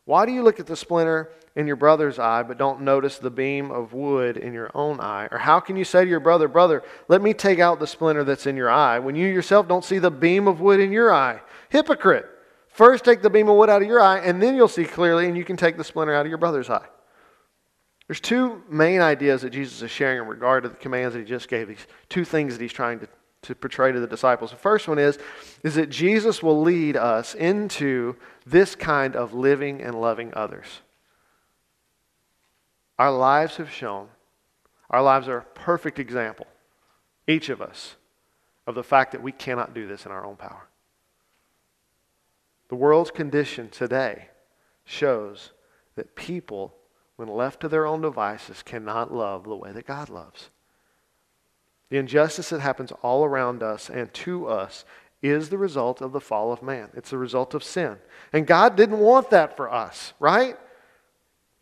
Why 0.06 0.26
do 0.26 0.32
you 0.32 0.44
look 0.44 0.60
at 0.60 0.68
the 0.68 0.76
splinter 0.76 1.32
in 1.56 1.66
your 1.68 1.76
brother's 1.76 2.20
eye, 2.20 2.44
but 2.44 2.58
don't 2.58 2.82
notice 2.82 3.18
the 3.18 3.32
beam 3.32 3.72
of 3.72 3.94
wood 3.94 4.38
in 4.38 4.54
your 4.54 4.70
own 4.76 5.00
eye? 5.00 5.28
Or 5.32 5.40
how 5.40 5.60
can 5.60 5.76
you 5.76 5.84
say 5.84 6.04
to 6.04 6.10
your 6.10 6.20
brother, 6.20 6.48
Brother, 6.48 6.84
let 7.08 7.22
me 7.22 7.34
take 7.34 7.60
out 7.60 7.80
the 7.80 7.88
splinter 7.88 8.24
that's 8.24 8.46
in 8.46 8.56
your 8.56 8.70
eye, 8.70 9.00
when 9.00 9.16
you 9.16 9.28
yourself 9.28 9.68
don't 9.68 9.84
see 9.84 9.98
the 9.98 10.12
beam 10.12 10.48
of 10.48 10.62
wood 10.62 10.80
in 10.80 10.92
your 10.92 11.14
eye? 11.14 11.42
Hypocrite! 11.70 12.35
First 12.76 13.06
take 13.06 13.22
the 13.22 13.30
beam 13.30 13.48
of 13.48 13.56
wood 13.56 13.70
out 13.70 13.82
of 13.82 13.88
your 13.88 14.02
eye, 14.02 14.20
and 14.20 14.44
then 14.44 14.54
you'll 14.54 14.68
see 14.68 14.84
clearly, 14.84 15.28
and 15.28 15.38
you 15.38 15.46
can 15.46 15.56
take 15.56 15.78
the 15.78 15.84
splinter 15.86 16.14
out 16.14 16.26
of 16.26 16.28
your 16.30 16.38
brother's 16.38 16.70
eye. 16.70 16.86
There's 18.06 18.20
two 18.20 18.64
main 18.70 19.00
ideas 19.00 19.44
that 19.44 19.52
Jesus 19.52 19.82
is 19.82 19.90
sharing 19.90 20.18
in 20.18 20.28
regard 20.28 20.64
to 20.64 20.70
the 20.70 20.76
commands 20.76 21.14
that 21.14 21.22
he 21.22 21.26
just 21.26 21.48
gave, 21.48 21.70
these 21.70 21.88
two 22.10 22.26
things 22.26 22.54
that 22.54 22.62
he's 22.62 22.74
trying 22.74 23.00
to, 23.00 23.08
to 23.44 23.56
portray 23.56 23.94
to 23.94 24.02
the 24.02 24.08
disciples. 24.08 24.52
The 24.52 24.58
first 24.58 24.90
one 24.90 25.00
is, 25.00 25.18
is 25.64 25.76
that 25.76 25.90
Jesus 25.90 26.44
will 26.44 26.62
lead 26.64 26.98
us 26.98 27.34
into 27.34 28.18
this 28.46 28.76
kind 28.76 29.16
of 29.16 29.34
living 29.34 29.82
and 29.82 30.02
loving 30.02 30.34
others. 30.34 30.68
Our 33.00 33.16
lives 33.16 33.56
have 33.56 33.72
shown, 33.72 34.10
our 34.90 35.02
lives 35.02 35.30
are 35.30 35.38
a 35.38 35.44
perfect 35.44 35.98
example, 35.98 36.48
each 37.26 37.48
of 37.48 37.62
us, 37.62 37.96
of 38.68 38.76
the 38.76 38.84
fact 38.84 39.14
that 39.14 39.24
we 39.24 39.32
cannot 39.32 39.74
do 39.74 39.88
this 39.88 40.06
in 40.06 40.12
our 40.12 40.26
own 40.26 40.36
power. 40.36 40.68
The 42.70 42.76
world's 42.76 43.12
condition 43.12 43.70
today 43.70 44.30
shows 44.86 45.52
that 45.96 46.16
people 46.16 46.76
when 47.16 47.30
left 47.30 47.62
to 47.62 47.70
their 47.70 47.86
own 47.86 48.02
devices, 48.02 48.62
cannot 48.64 49.14
love 49.14 49.44
the 49.44 49.56
way 49.56 49.72
that 49.72 49.88
God 49.88 50.10
loves. 50.10 50.50
The 51.90 51.98
injustice 51.98 52.50
that 52.50 52.62
happens 52.62 52.92
all 53.02 53.24
around 53.24 53.64
us 53.64 53.90
and 53.90 54.14
to 54.16 54.48
us 54.48 54.86
is 55.22 55.50
the 55.50 55.58
result 55.58 56.02
of 56.02 56.12
the 56.12 56.20
fall 56.20 56.52
of 56.52 56.62
man. 56.62 56.90
It's 56.94 57.12
the 57.12 57.18
result 57.18 57.54
of 57.54 57.64
sin. 57.64 57.98
And 58.34 58.46
God 58.46 58.76
didn't 58.76 59.00
want 59.00 59.30
that 59.30 59.56
for 59.56 59.72
us, 59.72 60.14
right? 60.20 60.58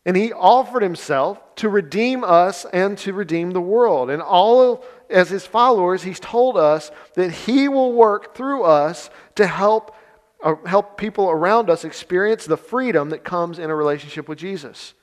And 0.04 0.16
He 0.16 0.32
offered 0.32 0.82
Himself 0.82 1.40
to 1.56 1.68
redeem 1.68 2.24
us 2.24 2.66
and 2.72 2.98
to 2.98 3.12
redeem 3.12 3.52
the 3.52 3.60
world. 3.60 4.10
And 4.10 4.20
all 4.20 4.84
as 5.08 5.30
His 5.30 5.46
followers, 5.46 6.02
He's 6.02 6.20
told 6.20 6.56
us 6.56 6.90
that 7.14 7.30
He 7.30 7.68
will 7.68 7.92
work 7.92 8.34
through 8.34 8.64
us 8.64 9.08
to 9.36 9.46
help, 9.46 9.94
uh, 10.44 10.54
help 10.66 10.96
people 10.98 11.30
around 11.30 11.70
us 11.70 11.84
experience 11.84 12.44
the 12.44 12.56
freedom 12.56 13.10
that 13.10 13.24
comes 13.24 13.58
in 13.58 13.70
a 13.70 13.74
relationship 13.74 14.28
with 14.28 14.38
Jesus. 14.38 14.94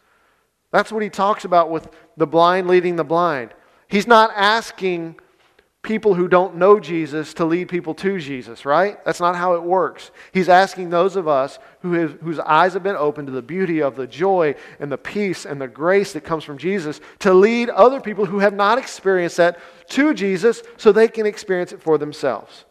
That's 0.72 0.92
what 0.92 1.04
he 1.04 1.10
talks 1.10 1.44
about 1.44 1.70
with 1.70 1.90
the 2.16 2.28
blind 2.28 2.68
leading 2.68 2.96
the 2.96 3.04
blind. 3.04 3.54
He's 3.88 4.08
not 4.08 4.32
asking 4.36 5.20
people 5.82 6.14
who 6.14 6.28
don't 6.28 6.56
know 6.56 6.80
Jesus 6.80 7.34
to 7.34 7.46
lead 7.46 7.68
people 7.68 7.96
to 7.96 8.20
Jesus, 8.20 8.66
right? 8.66 9.04
That's 9.04 9.20
not 9.20 9.36
how 9.36 9.56
it 9.56 9.64
works. 9.64 10.12
He's 10.32 10.48
asking 10.48 10.92
those 10.92 11.16
of 11.16 11.28
us 11.28 11.58
who 11.82 11.94
have, 11.94 12.22
whose 12.22 12.38
eyes 12.40 12.74
have 12.74 12.84
been 12.84 12.96
opened 12.96 13.28
to 13.28 13.34
the 13.34 13.42
beauty 13.42 13.82
of 13.82 13.96
the 13.96 14.06
joy 14.06 14.54
and 14.80 14.92
the 14.92 14.98
peace 14.98 15.44
and 15.44 15.60
the 15.60 15.68
grace 15.68 16.14
that 16.14 16.22
comes 16.22 16.44
from 16.44 16.60
Jesus 16.60 17.02
to 17.20 17.34
lead 17.34 17.70
other 17.70 18.00
people 18.00 18.26
who 18.26 18.40
have 18.40 18.54
not 18.54 18.78
experienced 18.78 19.38
that 19.38 19.60
to 19.90 20.14
Jesus 20.14 20.62
so 20.78 20.92
they 20.92 21.08
can 21.08 21.26
experience 21.26 21.72
it 21.72 21.82
for 21.82 21.98
themselves. 21.98 22.66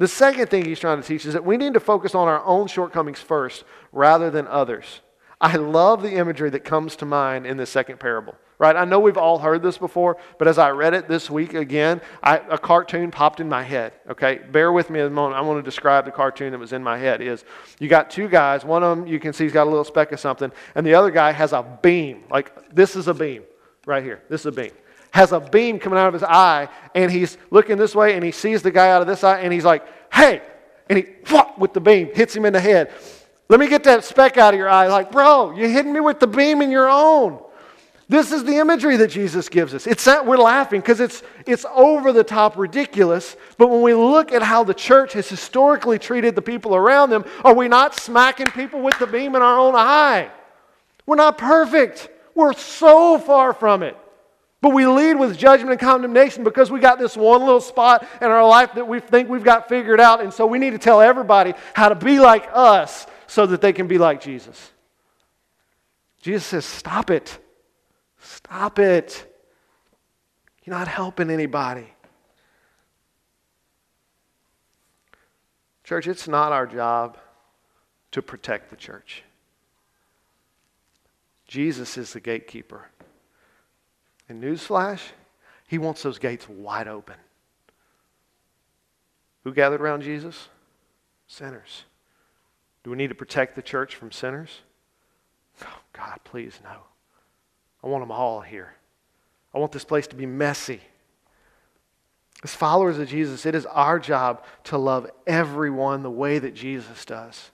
The 0.00 0.08
second 0.08 0.48
thing 0.48 0.64
he's 0.64 0.80
trying 0.80 1.02
to 1.02 1.06
teach 1.06 1.26
is 1.26 1.34
that 1.34 1.44
we 1.44 1.58
need 1.58 1.74
to 1.74 1.80
focus 1.80 2.14
on 2.14 2.26
our 2.26 2.42
own 2.46 2.68
shortcomings 2.68 3.20
first 3.20 3.64
rather 3.92 4.30
than 4.30 4.46
others. 4.46 5.02
I 5.38 5.56
love 5.56 6.00
the 6.00 6.14
imagery 6.14 6.48
that 6.50 6.60
comes 6.60 6.96
to 6.96 7.04
mind 7.04 7.46
in 7.46 7.58
this 7.58 7.68
second 7.68 8.00
parable. 8.00 8.34
Right? 8.58 8.76
I 8.76 8.86
know 8.86 8.98
we've 8.98 9.18
all 9.18 9.38
heard 9.38 9.62
this 9.62 9.76
before, 9.76 10.16
but 10.38 10.48
as 10.48 10.56
I 10.56 10.70
read 10.70 10.94
it 10.94 11.06
this 11.06 11.28
week 11.28 11.52
again, 11.52 12.00
I, 12.22 12.38
a 12.38 12.56
cartoon 12.56 13.10
popped 13.10 13.40
in 13.40 13.48
my 13.50 13.62
head. 13.62 13.92
Okay, 14.08 14.40
bear 14.50 14.72
with 14.72 14.88
me 14.88 15.00
a 15.00 15.10
moment. 15.10 15.36
I 15.36 15.42
want 15.42 15.58
to 15.58 15.62
describe 15.62 16.06
the 16.06 16.12
cartoon 16.12 16.52
that 16.52 16.58
was 16.58 16.72
in 16.72 16.82
my 16.82 16.96
head. 16.96 17.20
Is 17.20 17.44
you 17.78 17.88
got 17.88 18.10
two 18.10 18.26
guys. 18.26 18.64
One 18.64 18.82
of 18.82 18.96
them 18.96 19.06
you 19.06 19.20
can 19.20 19.34
see 19.34 19.44
he's 19.44 19.52
got 19.52 19.66
a 19.66 19.70
little 19.70 19.84
speck 19.84 20.12
of 20.12 20.20
something, 20.20 20.50
and 20.74 20.86
the 20.86 20.94
other 20.94 21.10
guy 21.10 21.32
has 21.32 21.52
a 21.52 21.62
beam. 21.82 22.24
Like 22.30 22.74
this 22.74 22.96
is 22.96 23.06
a 23.06 23.12
beam 23.12 23.42
right 23.84 24.02
here. 24.02 24.22
This 24.30 24.40
is 24.40 24.46
a 24.46 24.52
beam. 24.52 24.72
Has 25.12 25.32
a 25.32 25.40
beam 25.40 25.78
coming 25.78 25.98
out 25.98 26.08
of 26.08 26.14
his 26.14 26.22
eye, 26.22 26.68
and 26.94 27.10
he's 27.10 27.36
looking 27.50 27.76
this 27.76 27.94
way, 27.94 28.14
and 28.14 28.24
he 28.24 28.30
sees 28.30 28.62
the 28.62 28.70
guy 28.70 28.90
out 28.90 29.02
of 29.02 29.08
this 29.08 29.24
eye, 29.24 29.40
and 29.40 29.52
he's 29.52 29.64
like, 29.64 29.84
"Hey!" 30.12 30.42
And 30.88 30.98
he 30.98 31.06
with 31.60 31.74
the 31.74 31.80
beam 31.80 32.10
hits 32.12 32.34
him 32.34 32.44
in 32.44 32.52
the 32.52 32.60
head. 32.60 32.90
Let 33.48 33.60
me 33.60 33.68
get 33.68 33.84
that 33.84 34.04
speck 34.04 34.38
out 34.38 34.54
of 34.54 34.58
your 34.58 34.68
eye. 34.68 34.88
Like, 34.88 35.12
bro, 35.12 35.52
you're 35.52 35.68
hitting 35.68 35.92
me 35.92 36.00
with 36.00 36.18
the 36.18 36.26
beam 36.26 36.62
in 36.62 36.70
your 36.70 36.88
own. 36.88 37.38
This 38.08 38.32
is 38.32 38.42
the 38.42 38.56
imagery 38.56 38.96
that 38.96 39.08
Jesus 39.08 39.48
gives 39.48 39.72
us. 39.72 39.86
It's 39.86 40.04
that 40.04 40.26
we're 40.26 40.36
laughing 40.36 40.80
because 40.80 40.98
it's, 40.98 41.22
it's 41.46 41.64
over 41.72 42.12
the 42.12 42.24
top 42.24 42.56
ridiculous. 42.56 43.36
But 43.56 43.70
when 43.70 43.82
we 43.82 43.94
look 43.94 44.32
at 44.32 44.42
how 44.42 44.64
the 44.64 44.74
church 44.74 45.12
has 45.12 45.28
historically 45.28 45.98
treated 45.98 46.34
the 46.34 46.42
people 46.42 46.74
around 46.74 47.10
them, 47.10 47.24
are 47.44 47.54
we 47.54 47.68
not 47.68 47.94
smacking 47.94 48.50
people 48.50 48.80
with 48.80 48.98
the 48.98 49.06
beam 49.06 49.36
in 49.36 49.42
our 49.42 49.58
own 49.58 49.76
eye? 49.76 50.28
We're 51.06 51.16
not 51.16 51.38
perfect. 51.38 52.08
We're 52.34 52.52
so 52.52 53.18
far 53.18 53.52
from 53.52 53.84
it. 53.84 53.96
But 54.60 54.74
we 54.74 54.86
lead 54.86 55.14
with 55.14 55.38
judgment 55.38 55.72
and 55.72 55.80
condemnation 55.80 56.44
because 56.44 56.70
we 56.70 56.80
got 56.80 56.98
this 56.98 57.16
one 57.16 57.40
little 57.40 57.62
spot 57.62 58.06
in 58.20 58.28
our 58.28 58.46
life 58.46 58.74
that 58.74 58.86
we 58.86 59.00
think 59.00 59.28
we've 59.28 59.44
got 59.44 59.68
figured 59.68 60.00
out. 60.00 60.20
And 60.20 60.32
so 60.32 60.46
we 60.46 60.58
need 60.58 60.70
to 60.70 60.78
tell 60.78 61.00
everybody 61.00 61.54
how 61.74 61.88
to 61.88 61.94
be 61.94 62.20
like 62.20 62.48
us 62.52 63.06
so 63.26 63.46
that 63.46 63.62
they 63.62 63.72
can 63.72 63.86
be 63.86 63.96
like 63.96 64.20
Jesus. 64.20 64.70
Jesus 66.20 66.44
says, 66.44 66.64
Stop 66.66 67.10
it. 67.10 67.38
Stop 68.18 68.78
it. 68.78 69.26
You're 70.64 70.76
not 70.76 70.88
helping 70.88 71.30
anybody. 71.30 71.86
Church, 75.84 76.06
it's 76.06 76.28
not 76.28 76.52
our 76.52 76.66
job 76.66 77.16
to 78.12 78.20
protect 78.20 78.70
the 78.70 78.76
church. 78.76 79.24
Jesus 81.48 81.96
is 81.96 82.12
the 82.12 82.20
gatekeeper. 82.20 82.90
And 84.30 84.40
newsflash, 84.40 85.00
he 85.66 85.76
wants 85.76 86.04
those 86.04 86.20
gates 86.20 86.48
wide 86.48 86.86
open. 86.86 87.16
Who 89.42 89.52
gathered 89.52 89.80
around 89.80 90.02
Jesus? 90.02 90.48
Sinners. 91.26 91.84
Do 92.84 92.90
we 92.90 92.96
need 92.96 93.08
to 93.08 93.14
protect 93.16 93.56
the 93.56 93.62
church 93.62 93.96
from 93.96 94.12
sinners? 94.12 94.60
Oh, 95.64 95.80
God, 95.92 96.20
please, 96.22 96.60
no. 96.62 96.76
I 97.82 97.88
want 97.88 98.02
them 98.02 98.12
all 98.12 98.40
here. 98.40 98.72
I 99.52 99.58
want 99.58 99.72
this 99.72 99.84
place 99.84 100.06
to 100.06 100.16
be 100.16 100.26
messy. 100.26 100.80
As 102.44 102.54
followers 102.54 102.98
of 102.98 103.08
Jesus, 103.08 103.44
it 103.46 103.56
is 103.56 103.66
our 103.66 103.98
job 103.98 104.44
to 104.64 104.78
love 104.78 105.10
everyone 105.26 106.04
the 106.04 106.10
way 106.10 106.38
that 106.38 106.54
Jesus 106.54 107.04
does. 107.04 107.50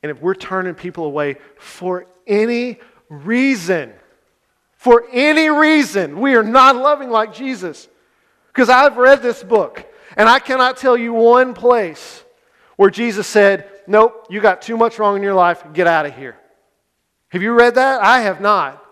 And 0.00 0.10
if 0.10 0.22
we're 0.22 0.34
turning 0.34 0.74
people 0.74 1.06
away 1.06 1.38
for 1.58 2.06
any 2.24 2.78
reason, 3.08 3.92
for 4.80 5.04
any 5.12 5.50
reason, 5.50 6.20
we 6.20 6.36
are 6.36 6.42
not 6.42 6.74
loving 6.74 7.10
like 7.10 7.34
Jesus. 7.34 7.86
Because 8.46 8.70
I've 8.70 8.96
read 8.96 9.20
this 9.20 9.42
book, 9.42 9.84
and 10.16 10.26
I 10.26 10.38
cannot 10.38 10.78
tell 10.78 10.96
you 10.96 11.12
one 11.12 11.52
place 11.52 12.24
where 12.76 12.88
Jesus 12.88 13.26
said, 13.26 13.68
Nope, 13.86 14.28
you 14.30 14.40
got 14.40 14.62
too 14.62 14.78
much 14.78 14.98
wrong 14.98 15.16
in 15.16 15.22
your 15.22 15.34
life, 15.34 15.62
get 15.74 15.86
out 15.86 16.06
of 16.06 16.16
here. 16.16 16.34
Have 17.28 17.42
you 17.42 17.52
read 17.52 17.74
that? 17.74 18.00
I 18.00 18.22
have 18.22 18.40
not. 18.40 18.82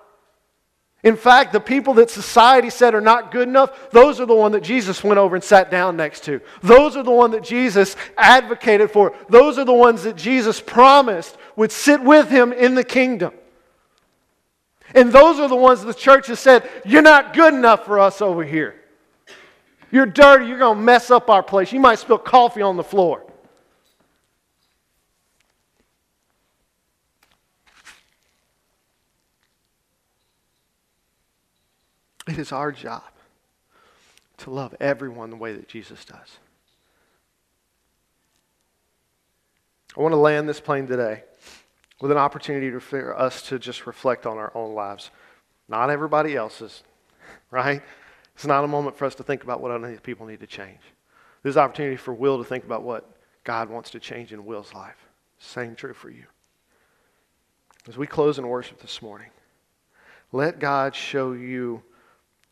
In 1.05 1.16
fact, 1.16 1.55
the 1.55 1.61
people 1.61 1.94
that 1.94 2.11
society 2.11 2.68
said 2.68 2.94
are 2.94 3.01
not 3.01 3.31
good 3.31 3.48
enough, 3.48 3.88
those 3.90 4.20
are 4.20 4.27
the 4.27 4.35
one 4.35 4.53
that 4.53 4.62
Jesus 4.62 5.03
went 5.03 5.16
over 5.16 5.37
and 5.37 5.42
sat 5.42 5.70
down 5.70 5.96
next 5.96 6.22
to. 6.24 6.42
Those 6.61 6.98
are 6.98 7.03
the 7.03 7.11
one 7.11 7.31
that 7.31 7.44
Jesus 7.44 7.96
advocated 8.18 8.90
for. 8.90 9.16
Those 9.31 9.57
are 9.57 9.64
the 9.64 9.72
ones 9.72 10.03
that 10.03 10.16
Jesus 10.16 10.61
promised 10.61 11.38
would 11.57 11.72
sit 11.72 12.03
with 12.03 12.29
him 12.29 12.53
in 12.53 12.74
the 12.74 12.85
kingdom. 12.85 13.33
And 14.94 15.12
those 15.12 15.38
are 15.38 15.48
the 15.48 15.57
ones 15.57 15.85
the 15.85 15.92
church 15.92 16.29
has 16.29 16.40
said, 16.40 16.68
You're 16.85 17.03
not 17.03 17.35
good 17.35 17.55
enough 17.55 17.85
for 17.85 17.98
us 17.98 18.22
over 18.22 18.44
here. 18.44 18.74
You're 19.90 20.07
dirty. 20.07 20.46
You're 20.46 20.59
going 20.59 20.79
to 20.79 20.83
mess 20.83 21.11
up 21.11 21.31
our 21.31 21.42
place. 21.42 21.72
You 21.72 21.81
might 21.81 21.98
spill 21.98 22.18
coffee 22.18 22.62
on 22.62 22.77
the 22.77 22.85
floor. 22.85 23.24
It 32.27 32.38
is 32.38 32.53
our 32.53 32.70
job 32.70 33.03
to 34.38 34.51
love 34.51 34.74
everyone 34.81 35.31
the 35.31 35.37
way 35.37 35.55
that 35.55 35.66
Jesus 35.66 36.05
does. 36.05 36.38
I 39.96 40.03
want 40.03 40.12
to 40.12 40.18
land 40.18 40.46
this 40.48 40.61
plane 40.61 40.87
today 40.87 41.22
with 42.01 42.11
an 42.11 42.19
opportunity 42.19 42.71
for 42.79 43.19
us 43.19 43.43
to 43.43 43.59
just 43.59 43.87
reflect 43.87 44.27
on 44.27 44.39
our 44.39 44.53
own 44.55 44.75
lives, 44.75 45.11
not 45.69 45.91
everybody 45.91 46.37
else's, 46.37 46.83
right? 47.51 47.83
It's 48.35 48.47
not 48.47 48.65
a 48.65 48.69
moment 48.69 48.97
for 48.97 49.05
us 49.05 49.15
to 49.17 49.23
think 49.23 49.43
about 49.43 49.61
what 49.61 49.71
other 49.71 49.99
people 49.99 50.27
need 50.27 50.41
to 50.41 50.47
change. 50.47 50.81
This 51.43 51.51
is 51.51 51.57
an 51.57 51.65
opportunity 51.65 51.97
for 51.97 52.15
Will 52.15 52.39
to 52.39 52.45
think 52.45 52.65
about 52.65 52.83
what 52.83 53.09
God 53.45 53.69
wants 53.69 53.91
to 53.91 54.01
change 54.01 54.33
in 54.33 54.45
Will's 54.45 54.75
life. 54.75 55.09
Same 55.39 55.75
true 55.75 55.95
for 55.95 56.11
you. 56.11 56.25
As 57.89 57.97
we 57.97 58.07
close 58.07 58.39
in 58.39 58.47
worship 58.47 58.81
this 58.81 59.01
morning, 59.01 59.31
let 60.33 60.59
God 60.59 60.95
show 60.95 61.33
you 61.33 61.83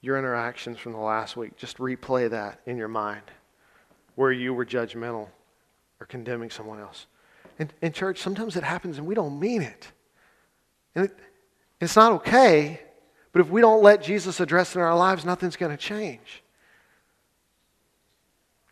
your 0.00 0.18
interactions 0.18 0.78
from 0.78 0.92
the 0.92 0.98
last 0.98 1.36
week. 1.36 1.56
Just 1.56 1.78
replay 1.78 2.30
that 2.30 2.60
in 2.64 2.76
your 2.76 2.88
mind 2.88 3.22
where 4.14 4.32
you 4.32 4.54
were 4.54 4.64
judgmental 4.64 5.28
or 6.00 6.06
condemning 6.06 6.50
someone 6.50 6.80
else. 6.80 7.06
In, 7.58 7.70
in 7.80 7.92
church, 7.92 8.18
sometimes 8.18 8.56
it 8.56 8.62
happens 8.62 8.98
and 8.98 9.06
we 9.06 9.14
don't 9.14 9.38
mean 9.38 9.62
it. 9.62 9.90
And 10.94 11.06
it, 11.06 11.16
it's 11.80 11.96
not 11.96 12.12
okay, 12.12 12.80
but 13.32 13.40
if 13.40 13.48
we 13.48 13.60
don't 13.60 13.82
let 13.82 14.02
Jesus 14.02 14.40
address 14.40 14.74
in 14.74 14.80
our 14.80 14.96
lives, 14.96 15.24
nothing's 15.24 15.56
going 15.56 15.70
to 15.70 15.76
change. 15.76 16.42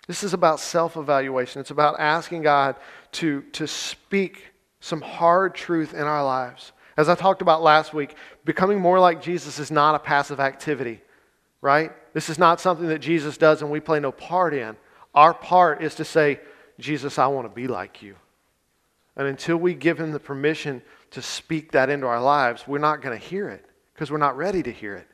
This 0.06 0.22
is 0.22 0.34
about 0.34 0.60
self 0.60 0.96
evaluation. 0.96 1.60
It's 1.60 1.70
about 1.70 1.98
asking 1.98 2.42
God 2.42 2.76
to, 3.12 3.42
to 3.52 3.66
speak 3.66 4.52
some 4.80 5.00
hard 5.00 5.54
truth 5.54 5.94
in 5.94 6.02
our 6.02 6.24
lives. 6.24 6.72
As 6.96 7.08
I 7.08 7.14
talked 7.14 7.42
about 7.42 7.62
last 7.62 7.94
week, 7.94 8.14
becoming 8.44 8.78
more 8.78 9.00
like 9.00 9.22
Jesus 9.22 9.58
is 9.58 9.70
not 9.70 9.94
a 9.94 9.98
passive 9.98 10.40
activity 10.40 11.00
right? 11.64 11.92
This 12.12 12.28
is 12.28 12.38
not 12.38 12.60
something 12.60 12.88
that 12.88 12.98
Jesus 12.98 13.38
does 13.38 13.62
and 13.62 13.70
we 13.70 13.80
play 13.80 13.98
no 13.98 14.12
part 14.12 14.52
in. 14.52 14.76
Our 15.14 15.32
part 15.32 15.82
is 15.82 15.94
to 15.94 16.04
say, 16.04 16.38
Jesus, 16.78 17.18
I 17.18 17.26
want 17.28 17.48
to 17.48 17.54
be 17.54 17.68
like 17.68 18.02
you. 18.02 18.16
And 19.16 19.28
until 19.28 19.56
we 19.56 19.74
give 19.74 19.98
him 19.98 20.12
the 20.12 20.20
permission 20.20 20.82
to 21.12 21.22
speak 21.22 21.72
that 21.72 21.88
into 21.88 22.06
our 22.06 22.20
lives, 22.20 22.66
we're 22.66 22.78
not 22.78 23.00
going 23.00 23.18
to 23.18 23.24
hear 23.24 23.48
it 23.48 23.64
because 23.92 24.10
we're 24.10 24.18
not 24.18 24.36
ready 24.36 24.62
to 24.62 24.72
hear 24.72 24.96
it. 24.96 25.06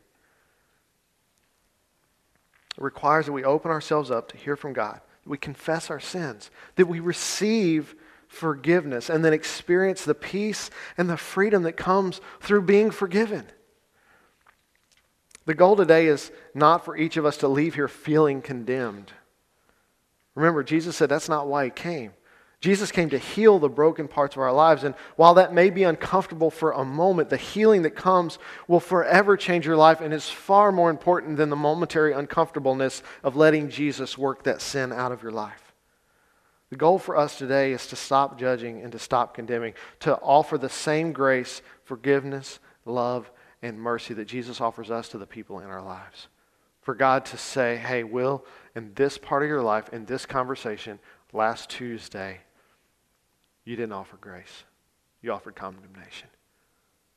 It 2.76 2.82
requires 2.82 3.26
that 3.26 3.32
we 3.32 3.44
open 3.44 3.70
ourselves 3.70 4.10
up 4.10 4.30
to 4.30 4.38
hear 4.38 4.56
from 4.56 4.72
God, 4.72 5.00
that 5.22 5.28
we 5.28 5.36
confess 5.36 5.90
our 5.90 6.00
sins, 6.00 6.50
that 6.76 6.86
we 6.86 7.00
receive 7.00 7.94
forgiveness, 8.26 9.10
and 9.10 9.24
then 9.24 9.34
experience 9.34 10.04
the 10.04 10.14
peace 10.14 10.70
and 10.96 11.10
the 11.10 11.16
freedom 11.16 11.64
that 11.64 11.76
comes 11.76 12.20
through 12.40 12.62
being 12.62 12.90
forgiven. 12.90 13.44
The 15.44 15.54
goal 15.54 15.76
today 15.76 16.06
is 16.06 16.30
not 16.54 16.84
for 16.84 16.96
each 16.96 17.16
of 17.16 17.26
us 17.26 17.36
to 17.38 17.48
leave 17.48 17.74
here 17.74 17.88
feeling 17.88 18.40
condemned. 18.40 19.12
Remember, 20.34 20.62
Jesus 20.62 20.96
said 20.96 21.08
that's 21.08 21.28
not 21.28 21.48
why 21.48 21.64
he 21.64 21.70
came. 21.70 22.12
Jesus 22.60 22.92
came 22.92 23.08
to 23.10 23.18
heal 23.18 23.58
the 23.58 23.70
broken 23.70 24.06
parts 24.06 24.36
of 24.36 24.42
our 24.42 24.52
lives. 24.52 24.84
And 24.84 24.94
while 25.16 25.34
that 25.34 25.54
may 25.54 25.70
be 25.70 25.84
uncomfortable 25.84 26.50
for 26.50 26.72
a 26.72 26.84
moment, 26.84 27.30
the 27.30 27.38
healing 27.38 27.82
that 27.82 27.96
comes 27.96 28.38
will 28.68 28.80
forever 28.80 29.36
change 29.38 29.64
your 29.64 29.76
life 29.76 30.02
and 30.02 30.12
is 30.12 30.28
far 30.28 30.70
more 30.70 30.90
important 30.90 31.38
than 31.38 31.48
the 31.48 31.56
momentary 31.56 32.12
uncomfortableness 32.12 33.02
of 33.24 33.34
letting 33.34 33.70
Jesus 33.70 34.18
work 34.18 34.42
that 34.42 34.60
sin 34.60 34.92
out 34.92 35.10
of 35.10 35.22
your 35.22 35.32
life. 35.32 35.72
The 36.68 36.76
goal 36.76 36.98
for 36.98 37.16
us 37.16 37.38
today 37.38 37.72
is 37.72 37.86
to 37.88 37.96
stop 37.96 38.38
judging 38.38 38.82
and 38.82 38.92
to 38.92 38.98
stop 38.98 39.34
condemning, 39.34 39.72
to 40.00 40.16
offer 40.16 40.58
the 40.58 40.68
same 40.68 41.12
grace, 41.12 41.62
forgiveness, 41.84 42.60
love, 42.84 43.30
and 43.62 43.80
mercy 43.80 44.12
that 44.14 44.26
Jesus 44.26 44.60
offers 44.60 44.90
us 44.90 45.08
to 45.08 45.18
the 45.18 45.26
people 45.26 45.60
in 45.60 45.66
our 45.66 45.82
lives. 45.82 46.28
For 46.82 46.94
God 46.94 47.24
to 47.26 47.38
say, 47.38 47.76
hey, 47.76 48.04
Will, 48.04 48.44
in 48.74 48.92
this 48.94 49.16
part 49.16 49.42
of 49.42 49.48
your 49.48 49.62
life, 49.62 49.88
in 49.92 50.04
this 50.04 50.26
conversation 50.26 50.98
last 51.32 51.70
Tuesday, 51.70 52.40
you 53.64 53.76
didn't 53.76 53.92
offer 53.92 54.16
grace. 54.20 54.64
You 55.22 55.32
offered 55.32 55.54
condemnation. 55.54 56.28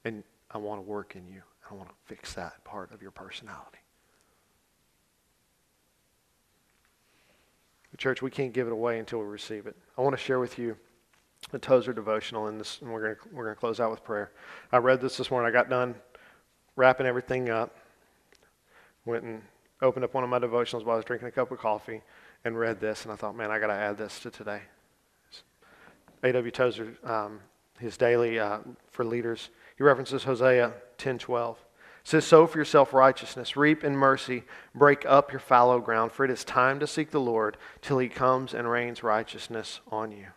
And 0.05 0.23
I 0.51 0.57
want 0.57 0.79
to 0.79 0.87
work 0.87 1.15
in 1.15 1.27
you. 1.27 1.41
I 1.69 1.73
want 1.73 1.89
to 1.89 1.95
fix 2.05 2.33
that 2.33 2.63
part 2.63 2.91
of 2.91 3.01
your 3.01 3.11
personality. 3.11 3.77
The 7.91 7.97
church, 7.97 8.21
we 8.21 8.31
can't 8.31 8.53
give 8.53 8.67
it 8.67 8.73
away 8.73 8.99
until 8.99 9.19
we 9.19 9.25
receive 9.25 9.67
it. 9.67 9.75
I 9.97 10.01
want 10.01 10.17
to 10.17 10.21
share 10.21 10.39
with 10.39 10.57
you 10.57 10.75
a 11.51 11.59
Tozer 11.59 11.93
devotional, 11.93 12.51
this, 12.51 12.79
and 12.81 12.91
we're 12.91 13.01
going 13.01 13.15
we're 13.31 13.49
to 13.49 13.55
close 13.55 13.79
out 13.79 13.91
with 13.91 14.03
prayer. 14.03 14.31
I 14.71 14.77
read 14.77 14.99
this 14.99 15.17
this 15.17 15.29
morning. 15.29 15.47
I 15.47 15.51
got 15.51 15.69
done 15.69 15.95
wrapping 16.75 17.05
everything 17.05 17.49
up, 17.49 17.75
went 19.05 19.23
and 19.23 19.41
opened 19.81 20.05
up 20.05 20.13
one 20.13 20.23
of 20.23 20.29
my 20.29 20.39
devotionals 20.39 20.85
while 20.85 20.93
I 20.93 20.97
was 20.97 21.05
drinking 21.05 21.27
a 21.27 21.31
cup 21.31 21.51
of 21.51 21.59
coffee 21.59 22.01
and 22.45 22.57
read 22.57 22.79
this, 22.79 23.03
and 23.03 23.11
I 23.11 23.15
thought, 23.15 23.35
man, 23.35 23.51
I 23.51 23.59
got 23.59 23.67
to 23.67 23.73
add 23.73 23.97
this 23.97 24.19
to 24.21 24.31
today. 24.31 24.61
A.W. 26.23 26.51
Tozer, 26.51 26.95
um, 27.03 27.39
his 27.79 27.97
daily 27.97 28.39
uh, 28.39 28.59
for 28.89 29.03
leaders, 29.03 29.49
he 29.77 29.83
references 29.83 30.23
Hosea 30.23 30.73
10:12. 30.97 31.57
says, 32.03 32.25
"Sow 32.25 32.47
for 32.47 32.57
yourself 32.57 32.93
righteousness, 32.93 33.57
reap 33.57 33.83
in 33.83 33.95
mercy, 33.95 34.43
break 34.73 35.05
up 35.05 35.31
your 35.31 35.39
fallow 35.39 35.79
ground, 35.79 36.11
for 36.11 36.23
it 36.25 36.31
is 36.31 36.43
time 36.43 36.79
to 36.79 36.87
seek 36.87 37.11
the 37.11 37.19
Lord 37.19 37.57
till 37.81 37.97
He 37.97 38.09
comes 38.09 38.53
and 38.53 38.69
rains 38.69 39.03
righteousness 39.03 39.81
on 39.91 40.11
you." 40.11 40.27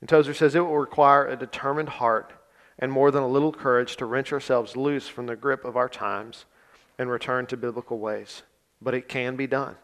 And 0.00 0.08
Tozer 0.08 0.34
says 0.34 0.54
it 0.54 0.60
will 0.60 0.78
require 0.78 1.26
a 1.26 1.36
determined 1.36 1.88
heart 1.88 2.32
and 2.78 2.90
more 2.90 3.10
than 3.10 3.22
a 3.22 3.28
little 3.28 3.52
courage 3.52 3.96
to 3.96 4.06
wrench 4.06 4.32
ourselves 4.32 4.76
loose 4.76 5.06
from 5.06 5.26
the 5.26 5.36
grip 5.36 5.64
of 5.64 5.76
our 5.76 5.88
times 5.88 6.46
and 6.98 7.10
return 7.10 7.46
to 7.46 7.56
biblical 7.56 7.98
ways. 7.98 8.42
But 8.80 8.94
it 8.94 9.08
can 9.08 9.36
be 9.36 9.46
done. 9.46 9.76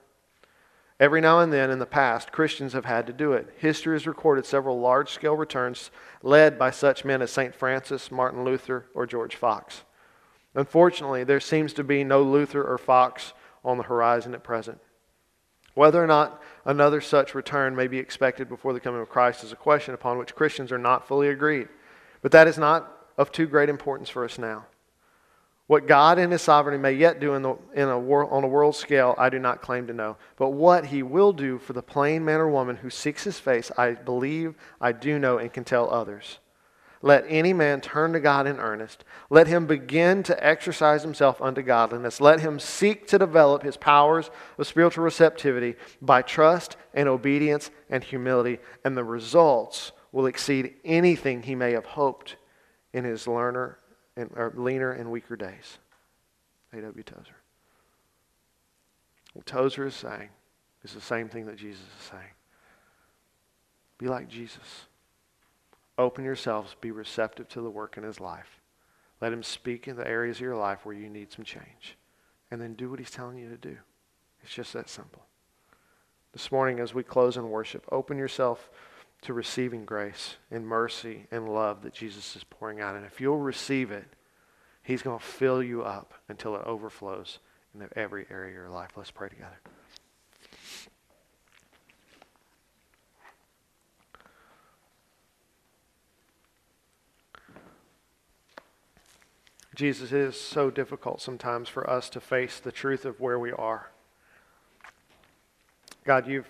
Every 0.99 1.21
now 1.21 1.41
and 1.41 1.53
then 1.53 1.71
in 1.71 1.79
the 1.79 1.87
past, 1.87 2.33
Christians 2.33 2.73
have 2.73 2.87
had 2.87 3.07
to 3.07 3.13
do 3.13 3.33
it. 3.33 3.53
History 3.59 3.95
has 3.95 4.07
recorded 4.07 4.47
several 4.47 4.81
large 4.81 5.11
scale 5.11 5.37
returns 5.37 5.91
led 6.23 6.59
by 6.59 6.71
such 6.71 7.05
men 7.05 7.21
as 7.21 7.31
St. 7.31 7.55
Francis, 7.55 8.11
Martin 8.11 8.45
Luther, 8.45 8.87
or 8.95 9.07
George 9.07 9.37
Fox. 9.37 9.83
Unfortunately, 10.55 11.23
there 11.23 11.41
seems 11.41 11.75
to 11.75 11.85
be 11.85 12.03
no 12.03 12.23
Luther 12.23 12.65
or 12.65 12.79
Fox 12.79 13.35
on 13.63 13.77
the 13.77 13.85
horizon 13.85 14.33
at 14.33 14.43
present. 14.43 14.79
Whether 15.75 16.03
or 16.03 16.07
not 16.07 16.43
another 16.65 17.03
such 17.03 17.35
return 17.35 17.77
may 17.77 17.87
be 17.87 17.99
expected 17.99 18.49
before 18.49 18.73
the 18.73 18.81
coming 18.81 19.03
of 19.03 19.11
Christ 19.11 19.45
is 19.45 19.53
a 19.53 19.57
question 19.57 19.93
upon 19.93 20.17
which 20.17 20.35
Christians 20.35 20.73
are 20.73 20.79
not 20.79 21.07
fully 21.07 21.29
agreed. 21.29 21.69
But 22.23 22.33
that 22.33 22.49
is 22.49 22.57
not 22.57 22.91
of 23.19 23.31
too 23.31 23.47
great 23.47 23.69
importance 23.69 24.09
for 24.09 24.25
us 24.25 24.39
now. 24.39 24.65
What 25.67 25.89
God 25.89 26.19
in 26.19 26.31
His 26.31 26.43
sovereignty 26.43 26.81
may 26.81 26.93
yet 26.93 27.19
do 27.19 27.35
in 27.35 27.43
the, 27.43 27.57
in 27.75 27.89
a 27.89 27.99
wor- 27.99 28.33
on 28.33 28.45
a 28.45 28.49
world 28.49 28.77
scale, 28.77 29.15
I 29.19 29.31
do 29.31 29.39
not 29.39 29.63
claim 29.63 29.89
to 29.89 29.93
know. 29.93 30.17
But 30.37 30.51
what 30.51 30.87
He 30.87 31.03
will 31.03 31.33
do 31.33 31.59
for 31.59 31.73
the 31.73 31.83
plain 31.83 32.25
man 32.25 32.41
or 32.41 32.49
woman 32.49 32.77
who 32.77 32.91
seeks 32.91 33.25
His 33.25 33.41
face, 33.41 33.73
I 33.77 33.93
believe, 33.93 34.55
I 34.81 34.93
do 34.93 35.19
know, 35.19 35.39
and 35.39 35.53
can 35.53 35.65
tell 35.65 35.91
others. 35.91 36.39
Let 37.03 37.25
any 37.29 37.53
man 37.53 37.81
turn 37.81 38.13
to 38.15 38.21
God 38.21 38.47
in 38.47 38.59
earnest. 38.59 39.05
Let 39.29 39.47
him 39.47 39.67
begin 39.67 40.23
to 40.25 40.45
exercise 40.45 41.03
himself 41.03 41.41
unto 41.43 41.63
godliness. 41.63 42.21
Let 42.21 42.41
him 42.41 42.59
seek 42.59 43.07
to 43.09 43.19
develop 43.19 43.63
his 43.63 43.77
powers 43.77 44.31
of 44.59 44.67
spiritual 44.67 45.05
receptivity 45.05 45.77
by 46.01 46.23
trust 46.23 46.77
and 46.95 47.09
obedience 47.09 47.71
and 47.91 48.03
humility, 48.03 48.59
and 48.83 48.97
the 48.97 49.05
results 49.05 49.93
will 50.11 50.27
exceed 50.27 50.75
anything 50.85 51.43
he 51.43 51.55
may 51.55 51.73
have 51.73 51.85
hoped 51.85 52.37
in 52.93 53.05
his 53.05 53.29
learner 53.29 53.79
and, 54.17 54.31
or 54.35 54.53
leaner 54.57 54.93
and 54.93 55.11
weaker 55.11 55.37
days. 55.37 55.79
A.W. 56.73 57.03
Tozer. 57.03 57.37
What 59.35 59.47
Tozer 59.47 59.87
is 59.87 59.95
saying 59.95 60.31
is 60.83 60.95
the 60.95 61.01
same 61.01 61.29
thing 61.29 61.47
that 61.47 61.57
Jesus 61.57 61.83
is 61.83 62.11
saying. 62.11 62.33
Be 63.99 64.07
like 64.07 64.29
Jesus. 64.29 64.87
Open 65.99 66.25
yourselves, 66.25 66.77
be 66.81 66.91
receptive 66.91 67.49
to 67.51 67.61
the 67.61 67.71
work 67.71 67.97
in 67.97 68.03
his 68.03 68.21
life. 68.21 68.61
Let 69.21 69.33
him 69.33 69.43
speak 69.43 69.89
in 69.89 69.97
the 69.97 70.07
areas 70.07 70.37
of 70.37 70.43
your 70.43 70.57
life 70.57 70.85
where 70.85 70.95
you 70.95 71.09
need 71.09 71.33
some 71.33 71.45
change. 71.45 71.97
And 72.51 72.61
then 72.61 72.75
do 72.75 72.91
what 72.91 72.99
he's 72.99 73.11
telling 73.11 73.39
you 73.39 73.49
to 73.49 73.57
do. 73.57 73.77
It's 74.43 74.55
just 74.55 74.73
that 74.75 74.89
simple. 74.89 75.23
This 76.33 76.53
morning, 76.53 76.81
as 76.81 76.95
we 76.95 77.03
close 77.03 77.37
in 77.37 77.51
worship, 77.51 77.85
open 77.91 78.19
yourself 78.19 78.71
to 79.23 79.33
receiving 79.33 79.85
grace 79.85 80.37
and 80.51 80.67
mercy 80.67 81.27
and 81.31 81.49
love 81.49 81.83
that 81.83 81.93
Jesus 81.93 82.37
is 82.37 82.45
pouring 82.45 82.81
out. 82.81 82.97
And 82.97 83.05
if 83.05 83.21
you'll 83.21 83.39
receive 83.39 83.91
it, 83.91 84.07
he's 84.83 85.03
going 85.03 85.19
to 85.19 85.25
fill 85.25 85.63
you 85.63 85.83
up 85.83 86.15
until 86.29 86.55
it 86.57 86.63
overflows 86.65 87.39
in 87.75 87.89
every 87.97 88.27
area 88.31 88.49
of 88.49 88.55
your 88.55 88.69
life. 88.71 88.91
Let's 88.97 89.11
pray 89.11 89.29
together. 89.29 89.61
Jesus, 99.77 100.11
it 100.11 100.21
is 100.21 100.41
so 100.41 100.71
difficult 100.71 101.21
sometimes 101.21 101.69
for 101.69 101.89
us 101.89 102.09
to 102.11 102.21
face 102.21 102.59
the 102.59 102.73
truth 102.73 103.05
of 103.05 103.21
where 103.21 103.39
we 103.39 103.53
are. 103.53 103.91
God, 106.05 106.27
you've, 106.27 106.49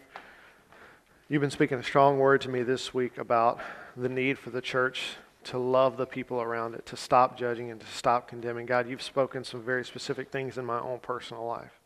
you've 1.28 1.40
been 1.40 1.50
speaking 1.50 1.78
a 1.78 1.82
strong 1.82 2.18
word 2.18 2.40
to 2.40 2.48
me 2.48 2.62
this 2.62 2.94
week 2.94 3.18
about 3.18 3.60
the 3.96 4.08
need 4.08 4.38
for 4.38 4.50
the 4.50 4.60
church 4.60 5.16
to 5.42 5.58
love 5.58 5.96
the 5.96 6.06
people 6.06 6.40
around 6.40 6.74
it, 6.74 6.86
to 6.86 6.96
stop 6.96 7.36
judging 7.36 7.70
and 7.70 7.80
to 7.80 7.86
stop 7.86 8.28
condemning. 8.28 8.66
God, 8.66 8.88
you've 8.88 9.02
spoken 9.02 9.44
some 9.44 9.62
very 9.62 9.84
specific 9.84 10.30
things 10.30 10.58
in 10.58 10.64
my 10.64 10.78
own 10.78 10.98
personal 11.00 11.44
life. 11.46 11.80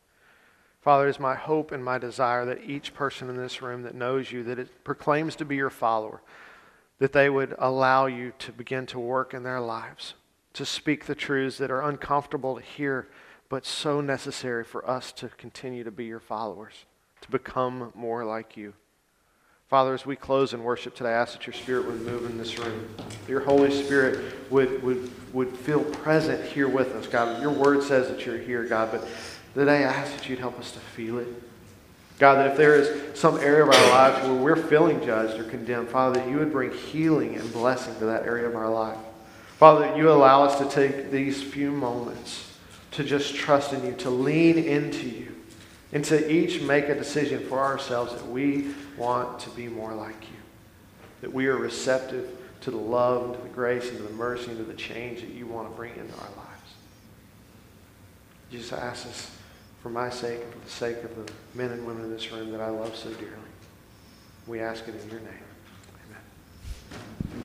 Father, 0.83 1.07
it 1.07 1.11
is 1.11 1.21
my 1.21 1.35
hope 1.35 1.73
and 1.73 1.85
my 1.85 1.99
desire 1.99 2.45
that 2.47 2.65
each 2.65 2.95
person 2.95 3.29
in 3.29 3.37
this 3.37 3.61
room 3.61 3.83
that 3.83 3.95
knows 3.95 4.33
you, 4.33 4.43
that 4.45 4.59
it 4.59 4.85
proclaims 4.85 5.37
to 5.37 5.45
be 5.45 5.57
your 5.57 5.71
follower, 5.71 6.23
that 6.99 7.13
they 7.13 7.29
would 7.29 7.55
allow 7.59 8.07
you 8.07 8.33
to 8.39 8.53
begin 8.53 8.87
to 8.87 8.99
work 8.99 9.35
in 9.35 9.43
their 9.43 9.61
lives 9.61 10.15
to 10.53 10.65
speak 10.67 11.07
the 11.07 11.15
truths 11.15 11.59
that 11.59 11.71
are 11.71 11.83
uncomfortable 11.83 12.57
to 12.57 12.63
hear, 12.63 13.09
but 13.49 13.65
so 13.65 14.01
necessary 14.01 14.65
for 14.65 14.89
us 14.89 15.13
to 15.13 15.29
continue 15.29 15.85
to 15.85 15.91
be 15.91 16.05
your 16.05 16.21
followers, 16.21 16.87
to 17.21 17.31
become 17.31 17.93
more 17.95 18.25
like 18.25 18.57
you. 18.57 18.75
Father, 19.71 19.95
as 19.95 20.05
we 20.05 20.17
close 20.17 20.53
in 20.53 20.65
worship 20.65 20.97
today, 20.97 21.11
I 21.11 21.21
ask 21.21 21.35
that 21.35 21.47
your 21.47 21.55
Spirit 21.55 21.87
would 21.87 22.01
move 22.01 22.29
in 22.29 22.37
this 22.37 22.59
room. 22.59 22.89
Your 23.29 23.39
Holy 23.39 23.71
Spirit 23.71 24.51
would, 24.51 24.83
would, 24.83 25.33
would 25.33 25.57
feel 25.57 25.85
present 25.85 26.45
here 26.45 26.69
with 26.69 26.89
us, 26.97 27.07
God. 27.07 27.41
Your 27.41 27.53
word 27.53 27.85
says 27.85 28.09
that 28.09 28.27
you're 28.27 28.37
here, 28.37 28.65
God, 28.65 28.91
but 28.91 29.07
today 29.55 29.85
I 29.85 29.93
ask 29.93 30.11
that 30.17 30.29
you'd 30.29 30.41
help 30.41 30.59
us 30.59 30.73
to 30.73 30.81
feel 30.81 31.21
it. 31.21 31.29
God, 32.19 32.35
that 32.35 32.49
if 32.49 32.57
there 32.57 32.75
is 32.75 33.17
some 33.17 33.39
area 33.39 33.63
of 33.63 33.69
our 33.69 33.91
lives 33.91 34.27
where 34.27 34.35
we're 34.35 34.57
feeling 34.57 35.05
judged 35.05 35.39
or 35.39 35.45
condemned, 35.45 35.89
Father, 35.89 36.19
that 36.19 36.29
you 36.29 36.39
would 36.39 36.51
bring 36.51 36.73
healing 36.73 37.37
and 37.37 37.53
blessing 37.53 37.97
to 38.01 38.07
that 38.07 38.25
area 38.25 38.49
of 38.49 38.57
our 38.57 38.69
life. 38.69 38.99
Father, 39.57 39.87
that 39.87 39.97
you 39.97 40.11
allow 40.11 40.43
us 40.43 40.59
to 40.59 40.69
take 40.69 41.13
these 41.13 41.45
few 41.45 41.71
moments 41.71 42.59
to 42.91 43.05
just 43.05 43.37
trust 43.37 43.73
in 43.73 43.87
you, 43.87 43.93
to 43.93 44.11
lean 44.11 44.59
into 44.59 45.09
you, 45.09 45.37
and 45.93 46.05
to 46.05 46.31
each 46.31 46.61
make 46.63 46.89
a 46.89 46.95
decision 46.95 47.47
for 47.47 47.59
ourselves 47.59 48.13
that 48.15 48.27
we 48.27 48.69
want 48.97 49.41
to 49.41 49.51
be 49.51 49.69
more 49.69 49.95
like 49.95 50.23
you, 50.23 50.37
that 51.21 51.33
we 51.33 51.47
are 51.47 51.57
receptive 51.57 52.37
to 52.61 52.71
the 52.71 52.77
love 52.77 53.25
and 53.25 53.35
to 53.35 53.41
the 53.41 53.49
grace 53.49 53.89
and 53.89 53.97
to 53.97 54.03
the 54.03 54.13
mercy 54.13 54.51
and 54.51 54.59
to 54.59 54.65
the 54.65 54.75
change 54.75 55.21
that 55.21 55.31
you 55.31 55.47
want 55.47 55.69
to 55.69 55.75
bring 55.77 55.93
into 55.95 56.15
our 56.15 56.31
lives. 56.37 56.75
Jesus, 58.51 58.73
I 58.73 58.79
ask 58.79 59.05
this 59.05 59.31
for 59.83 59.91
my 59.91 60.11
sake 60.11 60.41
and 60.43 60.53
for 60.53 60.61
the 60.61 60.71
sake 60.71 61.03
of 61.03 61.15
the 61.17 61.33
men 61.55 61.71
and 61.71 61.87
women 61.87 62.05
in 62.05 62.11
this 62.11 62.31
room 62.31 62.51
that 62.53 62.61
I 62.61 62.69
love 62.69 62.95
so 62.95 63.11
dearly. 63.11 63.35
We 64.47 64.61
ask 64.61 64.87
it 64.89 64.95
in 64.95 65.11
your 65.11 65.21
name. 65.21 65.29